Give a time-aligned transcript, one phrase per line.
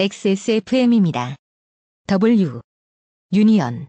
[0.00, 1.34] XSFM입니다.
[2.06, 2.60] W
[3.32, 3.88] 유니언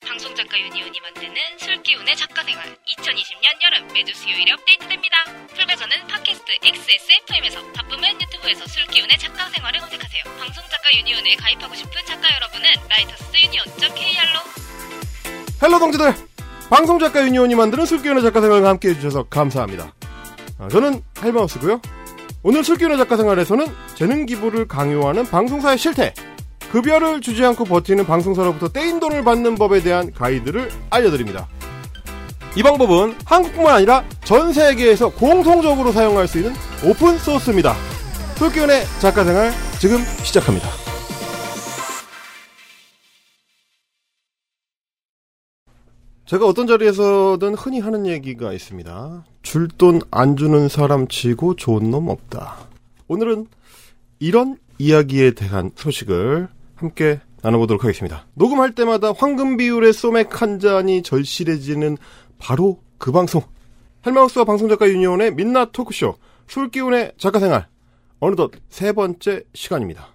[0.00, 5.16] 방송작가 유니온이 만드는 술기운의 작가생활 2020년 여름 매주 수요일에 업데이트됩니다.
[5.54, 10.22] 풀버전은 팟캐스트 XSFM에서 바쁘면 유튜브에서 술기운의 작가생활을 검색하세요.
[10.38, 14.40] 방송작가 유니온에 가입하고 싶은 작가 여러분은 writersunion.kr로
[15.62, 16.14] Hello 동지들!
[16.70, 19.92] 방송작가 유니온이 만드는 술기운의 작가생활과 함께 해 주셔서 감사합니다.
[20.58, 21.82] 아, 저는 헬마우스고요
[22.44, 26.12] 오늘 술기운의 작가 생활에서는 재능 기부를 강요하는 방송사의 실태,
[26.72, 31.48] 급여를 주지 않고 버티는 방송사로부터 떼인 돈을 받는 법에 대한 가이드를 알려드립니다.
[32.56, 36.52] 이 방법은 한국뿐만 아니라 전 세계에서 공통적으로 사용할 수 있는
[36.84, 37.74] 오픈 소스입니다.
[38.36, 40.68] 술기운의 작가 생활 지금 시작합니다.
[46.26, 49.24] 제가 어떤 자리에서든 흔히 하는 얘기가 있습니다.
[49.42, 52.68] 줄 돈 안 주는 사람 치고 좋은 놈 없다.
[53.08, 53.46] 오늘은
[54.18, 58.26] 이런 이야기에 대한 소식을 함께 나눠보도록 하겠습니다.
[58.34, 61.96] 녹음할 때마다 황금 비율의 소맥 한 잔이 절실해지는
[62.38, 63.42] 바로 그 방송.
[64.06, 66.14] 헬마우스와 방송작가 유니온의 민낯 토크쇼
[66.48, 67.66] 술기운의 작가생활
[68.20, 70.08] 어느덧 세 번째 시간입니다.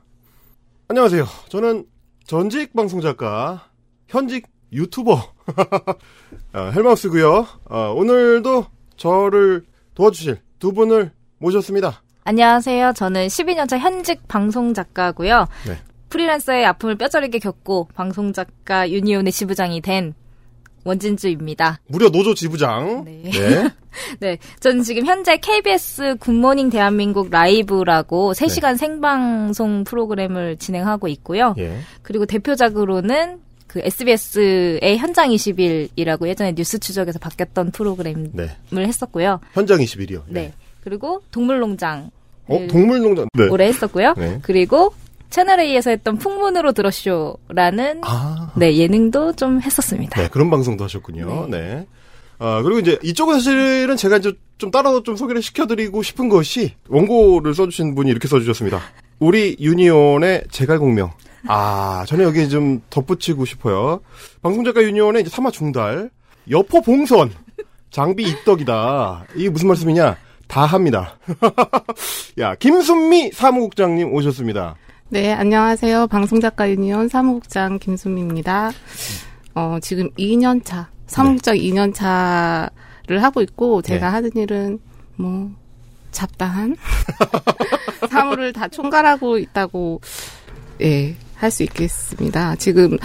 [0.90, 1.26] 안녕하세요.
[1.50, 1.86] 저는
[2.26, 3.70] 전직 방송작가,
[4.08, 7.46] 현직 유튜버 어, 헬마우스고요.
[7.70, 8.66] 어, 오늘도
[8.98, 9.64] 저를
[9.96, 12.02] 도와주실 두 분을 모셨습니다.
[12.24, 12.94] 안녕하세요.
[12.94, 15.48] 저는 12년차 현직 방송 작가고요.
[15.66, 15.78] 네.
[16.10, 20.14] 프리랜서의 아픔을 뼈저리게 겪고 방송 작가 유니온의 지부장이 된
[20.84, 21.80] 원진주입니다.
[21.88, 23.04] 무려 노조 지부장.
[23.06, 23.24] 네.
[23.24, 23.70] 네.
[24.20, 31.56] 네, 저는 지금 현재 KBS 굿모닝 대한민국 라이브라고 3시간 생방송 프로그램을 진행하고 있고요.
[31.58, 31.80] 예.
[32.04, 33.40] 그리고 대표작으로는
[33.78, 38.50] 그 SBS의 현장 20일이라고 예전에 뉴스 추적에서 바뀌었던 프로그램을 네.
[38.74, 39.40] 했었고요.
[39.54, 40.24] 현장 21이요.
[40.28, 40.54] 네.
[40.84, 42.10] 그리고 동물농장
[42.48, 43.28] 어, 동물농장.
[43.34, 43.48] 네.
[43.50, 44.16] 올해 했었고요.
[44.18, 44.40] 네.
[44.42, 44.94] 그리고
[45.30, 48.54] 채널 A에서 했던 풍문으로 들었쇼라는 아.
[48.58, 50.20] 네 예능도 좀 했었습니다.
[50.20, 51.48] 네, 그런 방송도 하셨군요.
[51.52, 51.86] 네.
[52.40, 57.54] 아, 그리고 이제 이쪽은 사실은 제가 이제 좀 따로 좀 소개를 시켜드리고 싶은 것이 원고를
[57.54, 58.82] 써주신 분이 이렇게 써주셨습니다.
[59.20, 61.12] 우리 유니온의 제갈공명.
[61.48, 64.02] 아, 저는 여기 좀 덧붙이고 싶어요.
[64.42, 66.10] 방송작가 유니온의 이제 삼화 중달,
[66.50, 67.32] 여포 봉선,
[67.90, 69.26] 장비 입덕이다.
[69.36, 70.18] 이게 무슨 말씀이냐?
[70.48, 71.18] 다 합니다.
[72.40, 74.76] 야, 김순미 사무국장님 오셨습니다.
[75.10, 76.08] 네, 안녕하세요.
[76.08, 78.72] 방송작가 유니온 사무국장 김수미입니다.
[79.56, 84.12] 어, 지금 2년 차, 사무국장 2년 차를 하고 있고, 제가 네.
[84.12, 84.80] 하는 일은,
[85.16, 85.52] 뭐,
[86.12, 86.76] 잡다한?
[88.10, 90.02] 사무를 다 총괄하고 있다고,
[90.82, 92.56] 예, 할 수 있겠습니다.
[92.56, 92.98] 지금,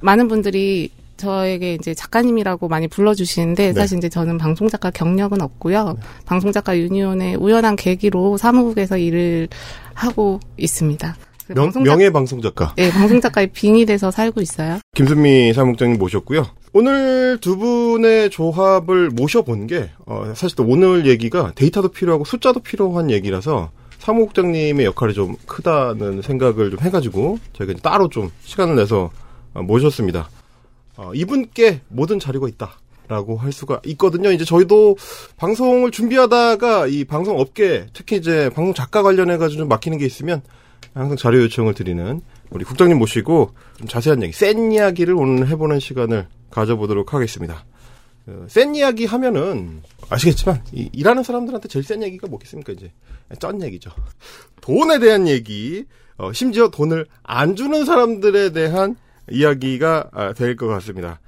[0.00, 3.72] 많은 분들이 저에게 이제 작가님이라고 많이 불러주시는데, 네.
[3.72, 5.96] 사실 이제 저는 방송작가 경력은 없고요.
[6.24, 9.48] 방송작가 유니온의 우연한 계기로 사무국에서 일을
[9.92, 11.16] 하고 있습니다.
[11.48, 12.74] 그 명, 방송작- 명예 방송작가.
[12.76, 14.78] 네, 방송작가의 빙이 돼서 살고 있어요.
[14.94, 16.46] 김순미 사무국장님 모셨고요.
[16.72, 23.10] 오늘 두 분의 조합을 모셔본 게 어, 사실 또 오늘 얘기가 데이터도 필요하고 숫자도 필요한
[23.10, 29.10] 얘기라서 사무국장님의 역할이 좀 크다는 생각을 좀 해가지고 저희가 따로 좀 시간을 내서
[29.54, 30.28] 어, 모셨습니다.
[30.96, 32.72] 어, 이분께 모든 자료가 있다
[33.08, 34.30] 라고 할 수가 있거든요.
[34.30, 34.96] 이제 저희도
[35.36, 40.42] 방송을 준비하다가 이 방송 업계 특히 이제 방송 작가 관련해가지고 좀 막히는 게 있으면
[40.94, 46.26] 항상 자료 요청을 드리는 우리 국장님 모시고 좀 자세한 얘기, 센 이야기를 오늘 해보는 시간을
[46.50, 47.64] 가져보도록 하겠습니다.
[48.30, 52.92] 어, 센 이야기 하면은 아시겠지만 이- 일하는 사람들한테 제일 센 얘기가 뭐겠습니까 이제
[53.38, 53.90] 쩐 얘기죠.
[54.60, 55.84] 돈에 대한 얘기,
[56.16, 58.96] 어, 심지어 돈을 안 주는 사람들에 대한
[59.30, 61.20] 이야기가 아, 될것 같습니다.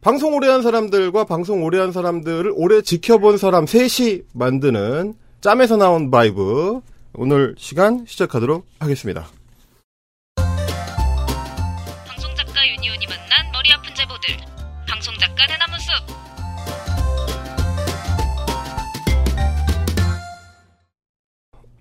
[0.00, 6.10] 방송 오래 한 사람들과 방송 오래 한 사람들을 오래 지켜본 사람 셋이 만드는 짬에서 나온
[6.10, 6.80] vibe
[7.14, 9.26] 오늘 시간 시작하도록 하겠습니다.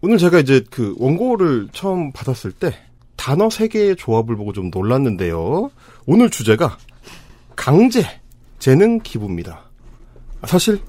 [0.01, 2.73] 오늘 제가 이제 그 원고를 처음 받았을 때
[3.17, 5.71] 단어 세 개의 조합을 보고 좀 놀랐는데요.
[6.05, 6.77] 오늘 주제가
[7.55, 8.03] 강제
[8.59, 9.65] 재능 기부입니다.
[10.45, 10.79] 사실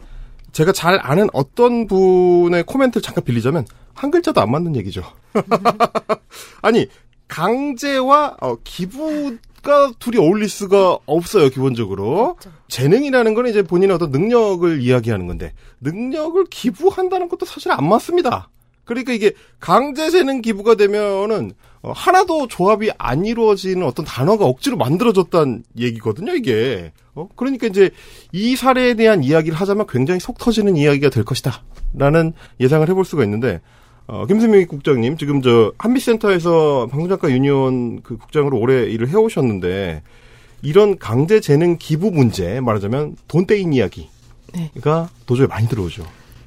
[0.52, 5.02] 제가 잘 아는 어떤 분의 코멘트를 잠깐 빌리자면 한 글자도 안 맞는 얘기죠.
[6.62, 6.86] 아니
[7.26, 12.36] 강제와 어, 기부가 둘이 어울릴 수가 없어요 기본적으로
[12.68, 18.48] 재능이라는 건 이제 본인의 어떤 능력을 이야기하는 건데 능력을 기부한다는 것도 사실 안 맞습니다.
[18.90, 21.52] 그러니까 이게 강제 재능 기부가 되면은
[21.82, 26.90] 어, 하나도 조합이 안 이루어지는 어떤 단어가 억지로 만들어졌다는 얘기거든요, 이게.
[27.14, 27.28] 어?
[27.36, 27.90] 그러니까 이제
[28.32, 31.62] 이 사례에 대한 이야기를 하자면 굉장히 속 터지는 이야기가 될 것이다.
[31.94, 33.60] 라는 예상을 해볼 수가 있는데,
[34.08, 40.02] 어, 김수미 국장님, 지금 저 한빛센터에서 방송작가 유니온 그 국장으로 오래 일을 해오셨는데
[40.62, 44.08] 이런 강제 재능 기부 문제 말하자면 돈 떼인 이야기가
[44.52, 44.70] 네.
[45.26, 46.04] 도저히 많이 들어오죠.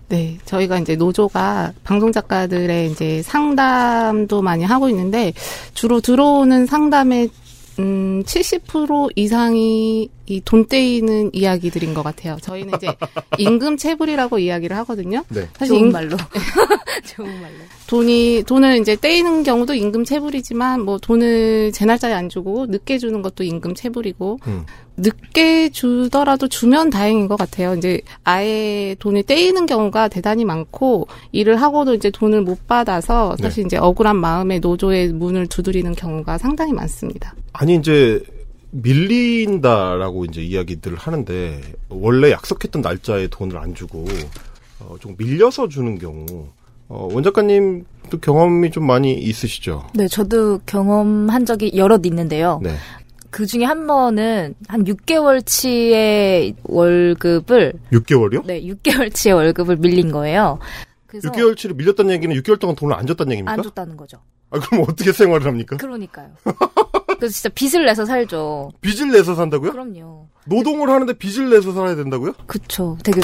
[0.09, 5.33] 네, 저희가 이제 노조가 방송 작가들의 이제 상담도 많이 하고 있는데
[5.73, 7.29] 주로 들어오는 상담의
[7.79, 12.38] 음, 70% 이상이 이 돈 떼이는 이야기들인 것 같아요.
[12.41, 12.88] 저희는 이제
[13.39, 15.23] 임금 체불이라고 이야기를 하거든요.
[15.29, 15.47] 네.
[15.57, 16.15] 사실 좋은 임- 말로.
[17.05, 17.55] 좋은 말로.
[17.88, 23.21] 돈이 돈을 이제 떼이는 경우도 임금 체불이지만 뭐 돈을 제 날짜에 안 주고 늦게 주는
[23.21, 24.65] 것도 임금 체불이고 음.
[24.97, 27.75] 늦게 주더라도 주면 다행인 것 같아요.
[27.75, 33.44] 이제 아예 돈을 떼이는 경우가 대단히 많고 일을 하고도 이제 돈을 못 받아서 네.
[33.44, 37.36] 사실 이제 억울한 마음에 노조의 문을 두드리는 경우가 상당히 많습니다.
[37.53, 38.24] 아니 이제
[38.71, 44.06] 밀린다라고 이제 이야기들을 하는데 원래 약속했던 날짜에 돈을 안 주고
[44.79, 46.47] 어, 좀 밀려서 주는 경우
[46.94, 49.88] 어, 원 작가님도 경험이 좀 많이 있으시죠?
[49.95, 52.60] 네, 저도 경험한 적이 여럿 있는데요.
[52.62, 52.75] 네.
[53.31, 58.45] 그 중에 한 번은 한 6개월치의 월급을 6개월이요?
[58.45, 60.60] 네, 6개월치의 월급을 밀린 거예요.
[61.07, 63.51] 그래서 6개월치를 밀렸다는 얘기는 6개월 동안 돈을 안 줬다는 얘기입니까?
[63.54, 64.19] 안 줬다는 거죠.
[64.51, 65.78] 아, 그럼 어떻게 생활을 합니까?
[65.78, 66.30] 그러니까요.
[67.18, 68.72] 그래서 진짜 빚을 내서 살죠.
[68.81, 69.72] 빚을 내서 산다고요?
[69.72, 70.28] 그럼요.
[70.46, 72.34] 노동을 하는데 빚을 내서 살아야 된다고요?
[72.46, 73.00] 그쵸.
[73.04, 73.22] 되게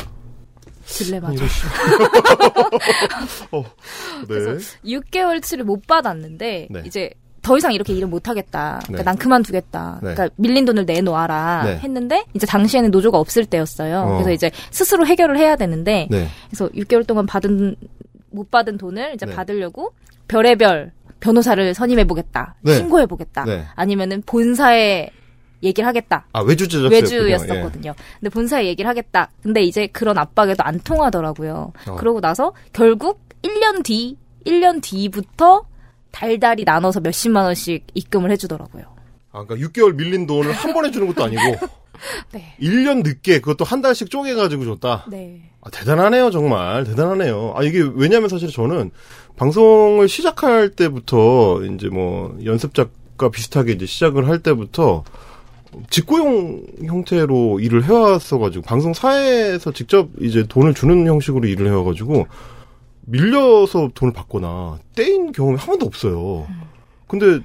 [0.90, 1.34] 딜레마죠.
[1.34, 1.62] 이런 씨.
[3.52, 4.28] 어, 네.
[4.28, 6.84] 그래서 6개월치를 못 받았는데 네.
[6.86, 8.80] 이제 더 이상 이렇게 일을 못 하겠다.
[8.84, 9.04] 그러니까 네.
[9.04, 10.00] 난 그만두겠다.
[10.04, 10.14] 네.
[10.14, 11.78] 그러니까 밀린 돈을 내놓아라 네.
[11.78, 14.02] 했는데 이제 당시에는 노조가 없을 때였어요.
[14.02, 14.14] 어.
[14.14, 16.28] 그래서 이제 스스로 해결을 해야 되는데 네.
[16.50, 17.76] 그래서 6개월 동안 받은
[18.32, 19.34] 못 받은 돈을 이제 네.
[19.34, 19.94] 받으려고
[20.28, 22.56] 별의별 변호사를 선임해 보겠다.
[22.62, 22.76] 네.
[22.76, 23.46] 신고해 보겠다.
[23.46, 23.66] 네.
[23.76, 25.10] 아니면은 본사에
[25.64, 26.26] 얘기를 하겠다.
[26.34, 26.66] 아, 외주.
[26.90, 27.94] 외주였었거든요.
[28.20, 29.30] 근데 본사에 얘기를 하겠다.
[29.42, 31.74] 근데 이제 그런 압박에도 안 통하더라고요.
[31.88, 31.96] 어.
[31.96, 35.66] 그러고 나서 결국 1년 뒤, 1년 뒤부터
[36.12, 38.84] 달달이 나눠서 몇십만 원씩 입금을 해주더라고요.
[39.32, 41.42] 아, 그러니까 6개월 밀린 돈을 한 번에 주는 것도 아니고
[42.32, 42.56] 네.
[42.62, 45.06] 1년 늦게 그것도 한 달씩 쪼개가지고 줬다.
[45.10, 45.42] 네.
[45.62, 46.84] 아, 대단하네요, 정말.
[46.86, 47.54] 대단하네요.
[47.56, 48.92] 아, 이게 왜냐면 사실 저는
[49.36, 55.04] 방송을 시작할 때부터 이제 뭐 연습작과 비슷하게 이제 시작을 할 때부터
[55.90, 62.28] 직고용 형태로 일을 해왔어가지고 방송사에서 직접 이제 돈을 주는 형식으로 일을 해와가지고
[63.06, 66.48] 밀려서 돈을 받거나 떼인 경험이 한 번도 없어요.
[67.08, 67.40] 근데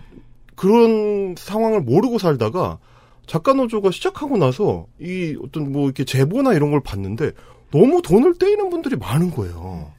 [0.54, 2.78] 그런 상황을 모르고 살다가
[3.26, 7.32] 작가 노조가 시작하고 나서 이 어떤 뭐 이렇게 제보나 이런 걸 봤는데
[7.70, 9.90] 너무 돈을 떼이는 분들이 많은 거예요.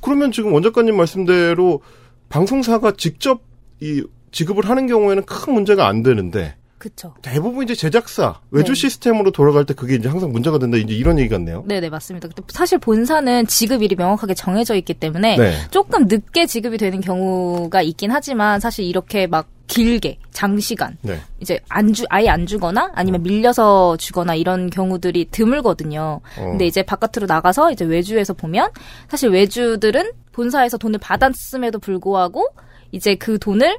[0.00, 1.80] 그러면 지금 원 작가님 말씀대로
[2.28, 3.42] 방송사가 직접
[3.80, 7.14] 이 지급을 하는 경우에는 큰 문제가 안 되는데 그쵸.
[7.22, 8.78] 대부분 이제 제작사 외주 네.
[8.78, 11.64] 시스템으로 돌아갈 때 그게 이제 항상 문제가 된다 이제 이런 얘기 같네요.
[11.66, 12.28] 네 네, 맞습니다.
[12.28, 15.54] 근데 사실 본사는 지급일이 명확하게 정해져 있기 때문에 네.
[15.70, 21.18] 조금 늦게 지급이 되는 경우가 있긴 하지만 사실 이렇게 막 길게 장시간 네.
[21.40, 26.20] 이제 안주 아예 안 주거나 아니면 밀려서 주거나 이런 경우들이 드물거든요.
[26.36, 26.44] 어.
[26.50, 28.68] 근데 이제 바깥으로 나가서 이제 외주에서 보면
[29.08, 32.46] 사실 외주들은 본사에서 돈을 받았음에도 불구하고
[32.92, 33.78] 이제 그 돈을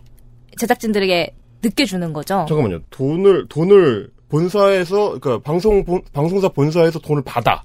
[0.58, 2.46] 제작진들에게 늦게 주는 거죠.
[2.48, 2.80] 잠깐만요.
[2.92, 7.64] 돈을 돈을 본사에서 그러니까 방송 본- 방송사 본사에서 돈을 받아.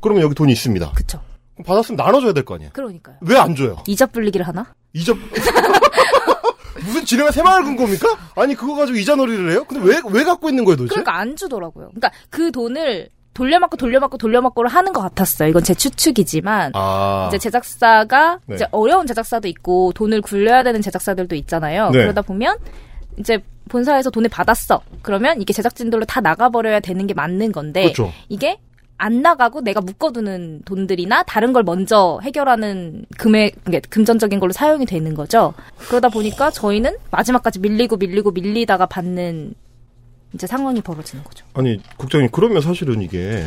[0.00, 0.92] 그러면 여기 돈이 있습니다.
[0.92, 1.22] 그럼
[1.64, 2.70] 받았으면 나눠줘야 될 거 아니에요.
[2.72, 3.16] 그러니까요.
[3.20, 3.76] 왜 안 줘요?
[3.86, 4.66] 이자 불리기를 하나?
[4.94, 5.12] 이자
[6.84, 8.08] 무슨 지네가 새마을 근 겁니까?
[8.34, 9.64] 아니 그거 가지고 이자 놀이를 해요?
[9.68, 10.90] 근데 왜왜 갖고 있는 거예요 도대체?
[10.94, 11.88] 그러니까 안 주더라고요.
[11.88, 15.48] 그러니까 그 돈을 돌려막고 돌려막고 돌려막고를 하는 것 같았어요.
[15.48, 18.56] 이건 제 추측이지만 아 이제 제작사가 네.
[18.56, 21.90] 이제 어려운 제작사도 있고 돈을 굴려야 되는 제작사들도 있잖아요.
[21.90, 21.98] 네.
[21.98, 22.56] 그러다 보면
[23.18, 23.38] 이제
[23.68, 24.80] 본사에서 돈을 받았어.
[25.02, 28.12] 그러면 이게 제작진들로 다 나가버려야 되는 게 맞는 건데 그렇죠.
[28.28, 28.58] 이게
[28.98, 35.14] 안 나가고 내가 묶어두는 돈들이나 다른 걸 먼저 해결하는 금액, 그러니까 금전적인 걸로 사용이 되는
[35.14, 35.54] 거죠.
[35.88, 39.54] 그러다 보니까 저희는 마지막까지 밀리고 밀리고 밀리다가 받는
[40.34, 41.44] 이제 상황이 벌어지는 거죠.
[41.54, 43.44] 아니 국장님 그러면 사실은 이게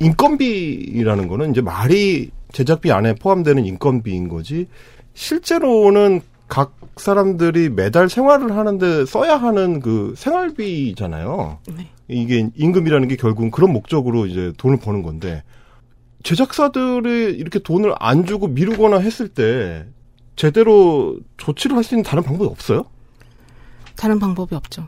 [0.00, 4.68] 인건비라는 거는 이제 말이 제작비 안에 포함되는 인건비인 거지
[5.14, 11.58] 실제로는 각 사람들이 매달 생활을 하는데 써야 하는 그 생활비잖아요.
[11.76, 11.88] 네.
[12.08, 15.42] 이게 임금이라는 게 결국은 그런 목적으로 이제 돈을 버는 건데
[16.22, 19.86] 제작사들이 이렇게 돈을 안 주고 미루거나 했을 때
[20.36, 22.84] 제대로 조치를 할 수 있는 다른 방법이 없어요?
[23.96, 24.86] 다른 방법이 없죠.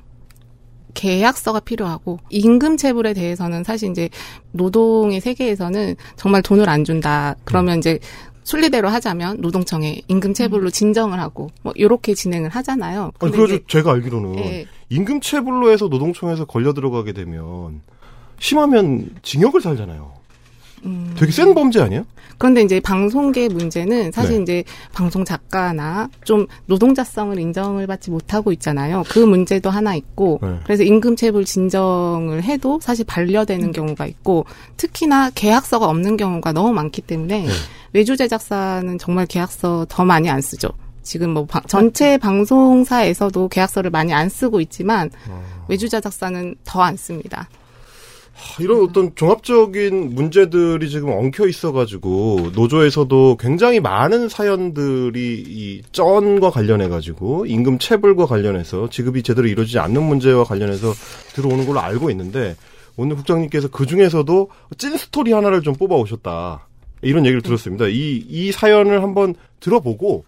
[0.94, 4.10] 계약서가 필요하고 임금 체불에 대해서는 사실 이제
[4.52, 7.34] 노동의 세계에서는 정말 돈을 안 준다.
[7.44, 7.98] 그러면 이제
[8.44, 13.12] 순리대로 하자면 노동청에 임금 체불로 진정을 하고 뭐 이렇게 진행을 하잖아요.
[13.20, 14.66] 아니, 그래서 제가 알기로는 예.
[14.88, 17.80] 임금 체불로 해서 노동청에서 걸려 들어가게 되면
[18.38, 20.12] 심하면 징역을 살잖아요.
[20.84, 21.14] 음.
[21.16, 22.04] 되게 센 범죄 아니에요?
[22.38, 24.42] 그런데 이제 방송계 문제는 사실 네.
[24.42, 29.04] 이제 방송 작가나 좀 노동자성을 인정을 받지 못하고 있잖아요.
[29.08, 30.58] 그 문제도 하나 있고 네.
[30.64, 34.44] 그래서 임금체불 진정을 해도 사실 반려되는 경우가 있고
[34.76, 37.52] 특히나 계약서가 없는 경우가 너무 많기 때문에 네.
[37.92, 40.68] 외주 제작사는 정말 계약서 더 많이 안 쓰죠.
[41.04, 45.10] 지금 뭐 방- 전체 방송사에서도 계약서를 많이 안 쓰고 있지만
[45.68, 47.48] 외주 제작사는 더 안 씁니다.
[48.60, 57.78] 이런 어떤 종합적인 문제들이 지금 엉켜 있어가지고 노조에서도 굉장히 많은 사연들이 이 쩐과 관련해가지고 임금
[57.78, 60.92] 체불과 관련해서 지급이 제대로 이루어지지 않는 문제와 관련해서
[61.34, 62.56] 들어오는 걸로 알고 있는데
[62.96, 66.66] 오늘 국장님께서 그 중에서도 찐 스토리 하나를 좀 뽑아 오셨다
[67.02, 67.86] 이런 얘기를 들었습니다.
[67.88, 70.24] 이 이 사연을 한번 들어보고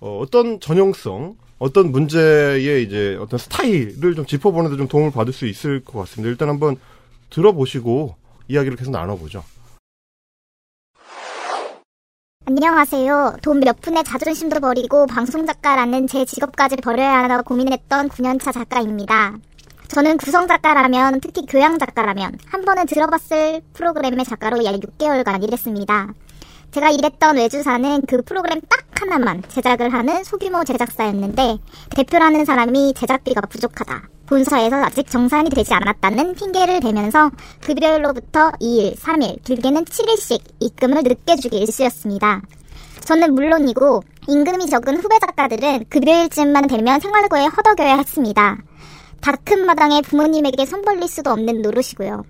[0.00, 5.80] 어, 어떤 전형성 어떤 문제의 이제 어떤 스타일을 좀 짚어보는데 좀 도움을 받을 수 있을
[5.80, 6.30] 것 같습니다.
[6.30, 6.76] 일단 한번
[7.30, 8.16] 들어보시고
[8.48, 9.42] 이야기를 계속 나눠보죠.
[12.48, 13.38] 안녕하세요.
[13.42, 19.36] 돈 몇 푼에 자존심도 버리고 방송작가라는 제 직업까지 버려야 하나 고민했던 9년차 작가입니다.
[19.88, 26.12] 저는 구성작가라면, 특히 교양작가라면, 한 번은 들어봤을 프로그램의 작가로 약 6개월간 일했습니다.
[26.70, 31.58] 제가 일했던 외주사는 그 프로그램 딱 하나만 제작을 하는 소규모 제작사였는데,
[31.96, 34.08] 대표라는 사람이 제작비가 부족하다.
[34.26, 37.30] 본사에서 아직 정산이 되지 않았다는 핑계를 대면서
[37.62, 42.42] 급여일로부터 2일, 3일, 길게는 7일씩 입금을 늦게 주기 일쑤였습니다.
[43.00, 48.58] 저는 물론이고 임금이 적은 후배 작가들은 급여일쯤만 되면 생활고에 허덕여야 했습니다.
[49.20, 52.24] 다 큰 마당에 부모님에게 손 벌릴 수도 없는 노릇이고요.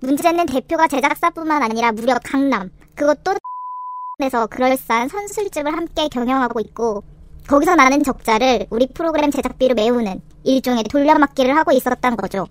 [0.00, 3.34] 문제는 대표가 제작사뿐만 아니라 무려 강남, 그것도
[4.20, 7.04] 에서 그럴싸한 선술집을 함께 경영하고 있고
[7.48, 12.46] 거기서 나는 적자를 우리 프로그램 제작비로 메우는 일종의 돌려막기를 하고 있었던 거죠.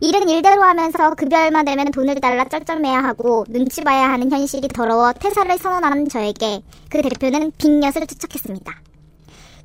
[0.00, 5.56] 일은 일대로 하면서 급여일만 되면 돈을 달라 쩔쩔매야 하고 눈치 봐야 하는 현실이 더러워 퇴사를
[5.58, 8.72] 선언하는 저에게 그 대표는 빅엿을 투척했습니다.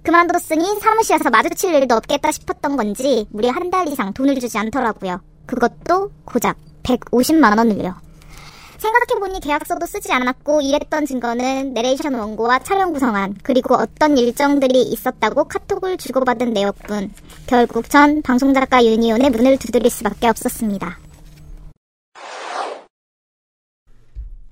[0.03, 5.21] 그만뒀으니 사무실에서 마주칠 일도 없겠다 싶었던 건지 무려 한 달 이상 돈을 주지 않더라고요.
[5.45, 7.95] 그것도 고작 150만 원을요.
[8.79, 15.97] 생각해보니 계약서도 쓰지 않았고 일했던 증거는 내레이션 원고와 촬영 구성안 그리고 어떤 일정들이 있었다고 카톡을
[15.97, 17.13] 주고받은 내역뿐
[17.45, 20.97] 결국 전 방송작가 유니온의 문을 두드릴 수밖에 없었습니다.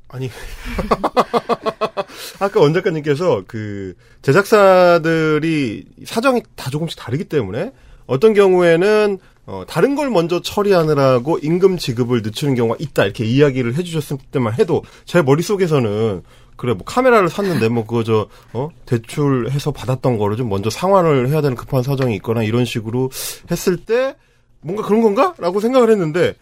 [0.09, 0.29] 아니
[2.39, 7.71] 아까 원 작가님께서 그 제작사들이 사정이 다 조금씩 다르기 때문에
[8.07, 14.17] 어떤 경우에는 어, 다른 걸 먼저 처리하느라고 임금 지급을 늦추는 경우가 있다 이렇게 이야기를 해주셨을
[14.31, 16.23] 때만 해도 제 머릿속에서는
[16.57, 18.69] 그래 뭐 카메라를 샀는데 뭐 그거 저 어?
[18.85, 23.09] 대출해서 받았던 거를 좀 먼저 상환을 해야 되는 급한 사정이 있거나 이런 식으로
[23.49, 24.15] 했을 때
[24.61, 26.33] 뭔가 그런 건가?라고 생각을 했는데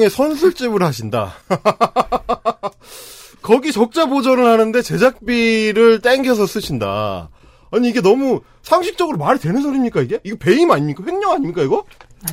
[0.10, 1.34] 선술집을 하신다.
[3.42, 7.28] 거기 적자 보전을 하는데 제작비를 땡겨서 쓰신다.
[7.70, 10.18] 아니 이게 너무 상식적으로 말이 되는 소리입니까 이게?
[10.24, 11.04] 이거 배임 아닙니까?
[11.06, 11.84] 횡령 아닙니까 이거?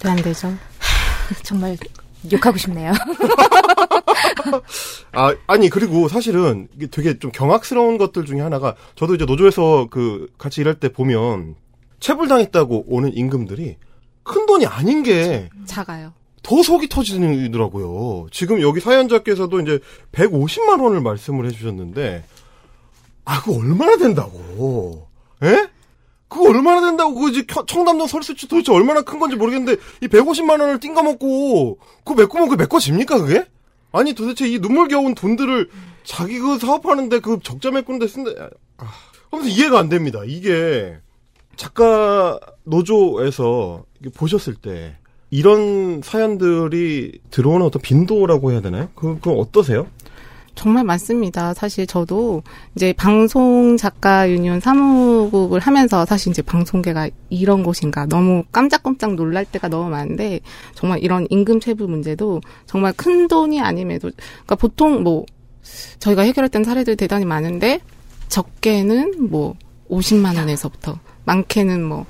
[0.03, 0.53] 말이 안 되죠.
[1.43, 1.77] 정말
[2.31, 2.93] 욕하고 싶네요.
[5.13, 10.27] 아 아니 그리고 사실은 이게 되게 좀 경악스러운 것들 중에 하나가 저도 이제 노조에서 그
[10.37, 11.55] 같이 일할 때 보면
[11.99, 13.77] 체불당했다고 오는 임금들이
[14.23, 16.13] 큰 돈이 아닌 게 작아요.
[16.43, 18.27] 더 속이 터지더라고요.
[18.31, 19.79] 지금 여기 사연자께서도 이제
[20.13, 22.23] 150만 원을 말씀을 해주셨는데,
[23.25, 25.06] 아, 그거 얼마나 된다고.
[25.43, 25.67] 예?
[26.29, 30.59] 그거 얼마나 된다고, 그거 이제 겨- 청담동 설수치 도대체 얼마나 큰 건지 모르겠는데, 이 150만
[30.59, 33.45] 원을 띵가 먹고, 그거 메꾸면 그게 메꿔 집니까, 그게?
[33.93, 35.69] 아니, 도대체 이 눈물겨운 돈들을
[36.03, 38.31] 자기 그 사업하는데 그 적자 메꾸는데 쓴다,
[38.77, 38.85] 아,
[39.31, 40.19] 아무튼 이해가 안 됩니다.
[40.25, 40.97] 이게,
[41.55, 44.97] 작가 노조에서 보셨을 때,
[45.29, 48.89] 이런 사연들이 들어오는 어떤 빈도라고 해야 되나요?
[48.95, 49.87] 그, 그 어떠세요?
[50.57, 51.53] 정말 많습니다.
[51.53, 52.41] 사실 저도
[52.75, 59.67] 이제 방송 작가 유니온 사무국을 하면서 사실 이제 방송계가 이런 곳인가 너무 깜짝깜짝 놀랄 때가
[59.69, 60.39] 너무 많은데
[60.73, 65.25] 정말 이런 임금 체불 문제도 정말 큰 돈이 아님에도 그러니까 보통 뭐
[65.99, 67.79] 저희가 해결했던 사례들이 대단히 많은데
[68.27, 69.55] 적게는 뭐
[69.89, 72.05] 50만 원에서부터 많게는 뭐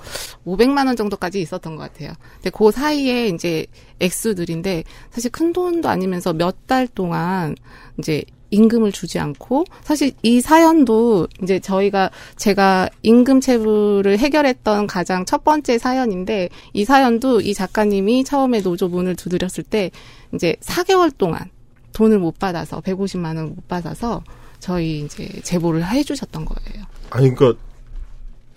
[0.46, 2.14] 500만 원 정도까지 있었던 것 같아요.
[2.36, 3.66] 근데 그 사이에 이제
[4.00, 7.56] 액수들인데 사실 큰 돈도 아니면서 몇 달 동안
[7.98, 15.44] 이제 임금을 주지 않고 사실 이 사연도 이제 저희가 제가 임금 체불을 해결했던 가장 첫
[15.44, 19.92] 번째 사연인데 이 사연도 이 작가님이 처음에 노조 문을 두드렸을 때
[20.34, 21.50] 이제 4개월 동안
[21.94, 24.24] 돈을 못 받아서 150만 원 못 받아서
[24.60, 26.86] 저희 이제 제보를 해 주셨던 거예요.
[27.12, 27.58] 아니, 그니까,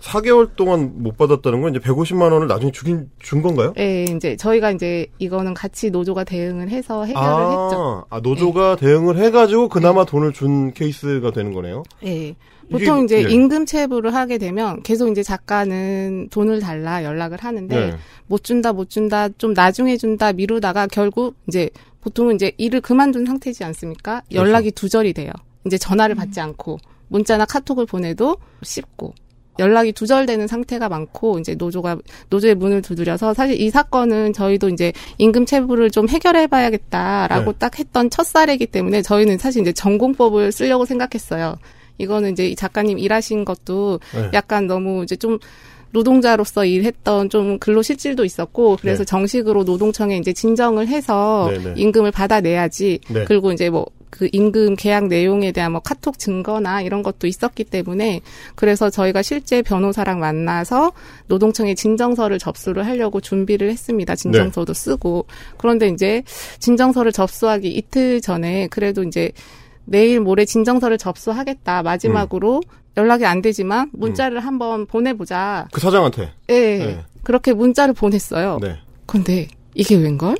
[0.00, 3.73] 4개월 동안 못 받았다는 건 이제 150만 원을 나중에 주긴 준 건가요?
[3.78, 8.04] 예, 이제 저희가 이제 이거는 같이 노조가 대응을 해서 해결을 했죠.
[8.11, 11.83] 아, 노조가 대응을 해가지고 그나마 돈을 준 케이스가 되는 거네요.
[12.04, 12.35] 예.
[12.71, 13.28] 보통 이제 예.
[13.28, 17.97] 임금 체불을 하게 되면 계속 이제 작가는 돈을 달라 연락을 하는데 네.
[18.28, 21.69] 못 준다 못 준다 좀 나중에 준다 미루다가 결국 이제
[22.00, 24.23] 보통은 이제 일을 그만둔 상태지 않습니까?
[24.28, 24.37] 그렇죠.
[24.37, 25.33] 연락이 두절이 돼요.
[25.66, 26.78] 이제 전화를 받지 않고
[27.09, 29.14] 문자나 카톡을 보내도 씹고
[29.59, 31.99] 연락이 두절되는 상태가 많고 이제 노조가
[32.30, 37.59] 노조의 문을 두드려서 사실 이 사건은 저희도 이제 임금 체불을 좀 해결해 봐야겠다라고 네.
[37.59, 41.57] 딱 했던 첫 사례이기 때문에 저희는 사실 이제 전공법을 쓰려고 생각했어요.
[41.99, 44.30] 이거는 이제 이 작가님 일하신 것도 네.
[44.33, 45.38] 약간 너무 이제 좀
[45.92, 49.04] 노동자로서 일했던 좀 근로 실질도 있었고 그래서 네.
[49.04, 51.75] 정식으로 노동청에 이제 진정을 해서 네, 네.
[51.76, 53.25] 임금을 받아내야지 네.
[53.25, 58.21] 그리고 이제 뭐 그 임금 계약 내용에 대한 뭐 카톡 증거나 이런 것도 있었기 때문에
[58.57, 60.93] 그래서 저희가 실제 변호사랑 만나서
[61.29, 64.17] 노동청에 진정서를 접수를 하려고 준비를 했습니다.
[64.17, 65.26] 진정서도 쓰고
[65.57, 66.23] 그런데 이제
[66.59, 69.31] 진정서를 접수하기 이틀 전에 그래도 이제
[69.85, 72.61] 내일 모레 진정서를 접수하겠다 마지막으로
[72.97, 75.69] 연락이 안 되지만 문자를 한번 보내보자.
[75.73, 76.33] 그 사장한테.
[76.49, 76.79] 예.
[76.79, 77.05] 네.
[77.23, 78.59] 그렇게 문자를 보냈어요.
[78.61, 78.76] 네.
[79.07, 80.37] 근데 이게 웬걸?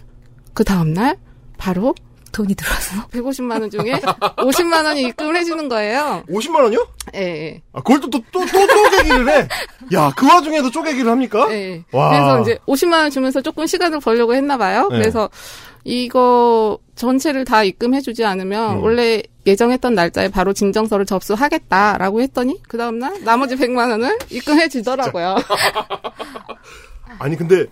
[0.53, 1.17] 그 다음날
[1.57, 1.95] 바로
[2.32, 3.92] 돈이 들어와서 150만 원 중에
[4.37, 6.22] 50만 원이 입금을 해주는 거예요.
[6.28, 6.87] 50만 원이요?
[7.14, 7.62] 예, 예.
[7.72, 9.49] 아, 그걸 또, 또, 또, 또 쪼개기를 해?
[9.94, 11.49] 야, 그 와중에도 쪼개기를 합니까?
[11.50, 11.82] 예.
[11.92, 12.10] 와.
[12.10, 14.88] 그래서 이제 50만 원 주면서 조금 시간을 벌려고 했나 봐요.
[14.90, 14.99] 네.
[14.99, 15.28] 그래서
[15.84, 18.82] 이거 전체를 다 입금해주지 않으면 음.
[18.82, 25.37] 원래 예정했던 날짜에 바로 진정서를 접수하겠다라고 했더니 그 다음날 나머지 100만 원을 입금해주더라고요.
[27.18, 27.66] 아니, 근데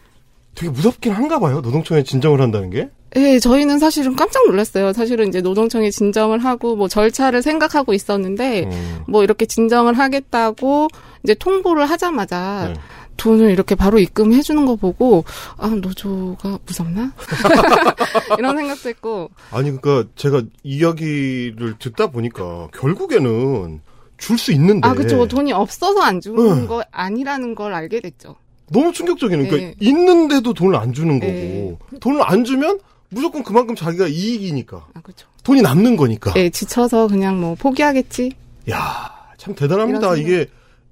[0.54, 1.60] 되게 무섭긴 한가 봐요.
[1.60, 2.88] 노동청에 진정을 한다는 게.
[3.16, 4.92] 예, 저희는 사실은 깜짝 놀랐어요.
[4.92, 8.98] 사실은 이제 노동청에 진정을 하고 뭐 절차를 생각하고 있었는데 음.
[9.08, 10.88] 뭐 이렇게 진정을 하겠다고
[11.24, 12.80] 이제 통보를 하자마자 네.
[13.16, 15.24] 돈을 이렇게 바로 입금해 주는 거 보고
[15.56, 17.12] 아 노조가 무섭나
[18.38, 23.80] 이런 생각도 했고 아니, 그니까 제가 이야기를 듣다 보니까 결국에는
[24.18, 24.86] 줄 수 있는데.
[24.86, 26.66] 아 그쵸 돈이 없어서 안 주는 응.
[26.66, 28.36] 거 아니라는 걸 알게 됐죠.
[28.70, 29.48] 너무 충격적이네.
[29.48, 29.74] 그러니까 네.
[29.80, 31.32] 있는데도 돈을 안 주는 거고.
[31.32, 31.76] 네.
[32.00, 32.78] 돈을 안 주면
[33.10, 34.86] 무조건 그만큼 자기가 이익이니까.
[34.94, 35.26] 아 그쵸.
[35.44, 36.32] 돈이 남는 거니까.
[36.36, 38.32] 예 지쳐서 그냥 뭐 포기하겠지.
[38.71, 40.16] 야, 참 대단합니다.
[40.16, 40.47] 이게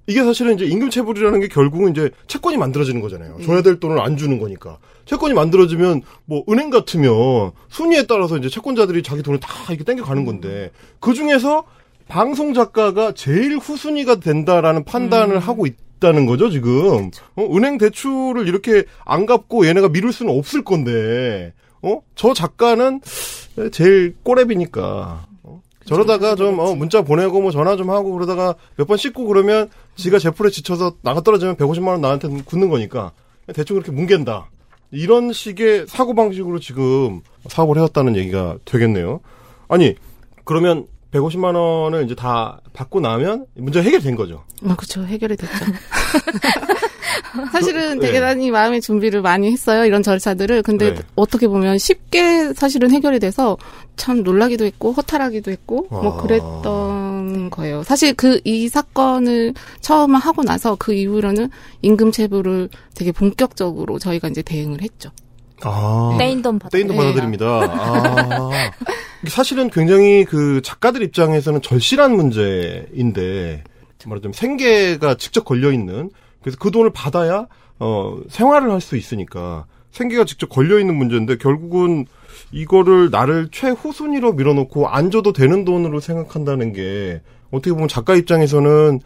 [0.07, 3.39] 이게 사실은 이제 임금 체불이라는 게 결국은 이제 채권이 만들어지는 거잖아요.
[3.45, 4.79] 줘야 될 돈을 안 주는 거니까.
[5.05, 10.25] 채권이 만들어지면 뭐 은행 같으면 순위에 따라서 이제 채권자들이 자기 돈을 다 이렇게 땡겨 가는
[10.25, 11.65] 건데 그 중에서
[12.09, 17.11] 방송 작가가 제일 후순위가 된다라는 판단을 하고 있다는 거죠, 지금.
[17.35, 21.53] 어, 은행 대출을 이렇게 안 갚고 얘네가 미룰 수는 없을 건데.
[21.87, 22.01] 어?
[22.17, 23.01] 저 작가는
[23.73, 24.81] 제일 꼬랩이니까.
[25.45, 25.63] 어?
[25.85, 30.19] 저러다가 좀 어, 문자 보내고 뭐 전화 좀 하고 그러다가 몇 번 씻고 그러면 지가
[30.19, 33.13] 제풀에 지쳐서 나가 떨어지면 150만 원 나한테 굳는 거니까
[33.55, 34.51] 대충 그렇게 뭉갠다.
[34.91, 39.21] 이런 식의 사고 방식으로 지금 사업을 해왔다는 얘기가 되겠네요.
[39.69, 39.95] 아니
[40.45, 40.87] 그러면
[41.19, 44.45] 150만 원을 이제 다 받고 나면 문제 가 해결된 거죠.
[44.67, 45.05] 아, 그쵸.
[45.05, 45.53] 해결이 됐죠.
[47.53, 48.27] 사실은 그, 되게 네.
[48.27, 49.85] 많이 마음의 준비를 많이 했어요.
[49.85, 50.63] 이런 절차들을.
[50.63, 51.03] 근데 네.
[51.15, 53.59] 어떻게 보면 쉽게 사실은 해결이 돼서
[53.97, 56.01] 참 놀라기도 했고, 허탈하기도 했고, 아.
[56.01, 57.83] 뭐 그랬던 거예요.
[57.83, 61.51] 사실 그 이 사건을 처음 하고 나서 그 이후로는
[61.83, 65.11] 임금 체불을 되게 본격적으로 저희가 이제 대응을 했죠.
[65.63, 66.17] 아.
[66.19, 66.71] 떼인 돈 받아.
[66.71, 66.99] 떼인도 네.
[66.99, 67.47] 받아들입니다.
[67.47, 68.51] 아.
[69.23, 73.65] 이게 사실은 굉장히 그 작가들 입장에서는 절실한 문제인데,
[74.05, 76.11] 말하자면 생계가 직접 걸려 있는,
[76.43, 77.47] 그래서 그 돈을 받아야,
[77.79, 82.07] 어, 생활을 할 수 있으니까, 생계가 직접 걸려 있는 문제인데, 결국은
[82.53, 89.01] 이거를 나를 최후순위로 밀어놓고 안 줘도 되는 돈으로 생각한다는 게, 어떻게 보면 작가 입장에서는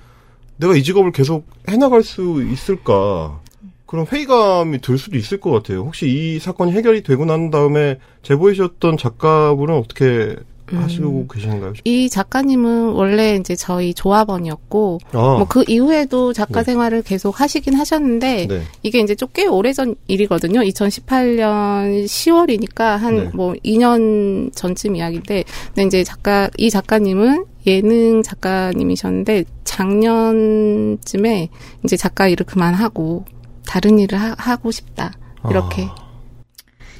[0.58, 3.40] 내가 이 직업을 계속 해나갈 수 있을까.
[3.90, 5.80] 그런 회의감이 들 수도 있을 것 같아요.
[5.80, 10.36] 혹시 이 사건이 해결이 되고 난 다음에 제보해주셨던 작가분은 어떻게
[10.72, 11.72] 하시고 계시는가요?
[11.82, 16.66] 이 작가님은 원래 이제 저희 조합원이었고, 아, 뭐그 이후에도 작가 네.
[16.66, 18.62] 생활을 계속 하시긴 하셨는데, 네.
[18.84, 20.60] 이게 이제 좀 꽤 오래전 일이거든요.
[20.60, 23.30] 2018년 10월이니까 한 네.
[23.34, 25.42] 뭐 2년 전쯤 이야기인데,
[25.74, 31.48] 근데 이제 작가 이 작가님은 예능 작가님이셨는데 작년쯤에
[31.84, 33.24] 이제 작가 일을 그만하고
[33.70, 35.12] 다른 일을 하, 고 싶다
[35.48, 35.84] 이렇게.
[35.84, 36.10] 아.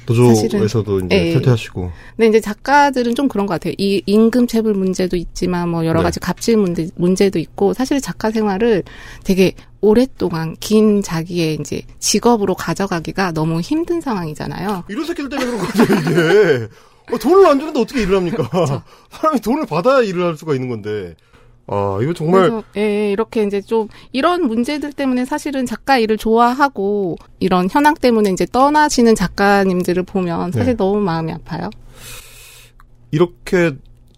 [0.05, 1.33] 노조에서도 이제 예, 예.
[1.33, 1.91] 탈퇴하시고.
[2.15, 3.73] 근데 이제 작가들은 좀 그런 것 같아요.
[3.77, 6.05] 이 임금 체불 문제도 있지만 뭐 여러 네.
[6.05, 8.83] 가지 갑질 문제, 문제도 있고 사실 작가 생활을
[9.25, 14.85] 되게 오랫동안 긴 자기의 이제 직업으로 가져가기가 너무 힘든 상황이잖아요.
[14.87, 16.67] 이런 새끼들 때문에 그런 거죠, 이게.
[17.13, 18.49] 어, 돈을 안 주는데 어떻게 일을 합니까?
[19.11, 21.15] 사람이 돈을 받아야 일을 할 수가 있는 건데.
[21.67, 27.17] 아, 이거 정말 그래서 예, 이렇게 이제 좀 이런 문제들 때문에 사실은 작가 일을 좋아하고
[27.39, 30.77] 이런 현황 때문에 이제 떠나시는 작가님들을 보면 사실 네.
[30.77, 31.69] 너무 마음이 아파요.
[33.11, 33.71] 이렇게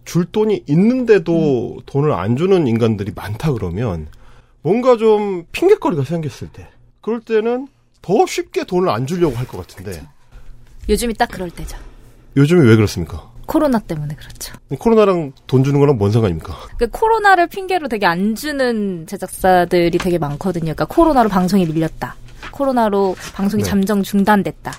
[0.04, 4.08] 줄 돈이 있는데도 돈을 안 주는 인간들이 많다 그러면
[4.62, 6.68] 뭔가 좀 핑계거리가 생겼을 때
[7.00, 7.68] 그럴 때는
[8.02, 10.02] 더 쉽게 돈을 안 주려고 할 것 같은데
[10.88, 11.76] 요즘이 딱 그럴 때죠.
[12.36, 13.30] 요즘에 왜 그렇습니까?
[13.46, 14.54] 코로나 때문에 그렇죠.
[14.78, 16.54] 코로나랑 돈 주는 거랑 뭔 상관입니까?
[16.78, 20.74] 그 코로나를 핑계로 되게 안 주는 제작사들이 되게 많거든요.
[20.74, 22.16] 그러니까 코로나로 방송이 밀렸다.
[22.50, 23.68] 코로나로 방송이 네.
[23.68, 24.72] 잠정 중단됐다.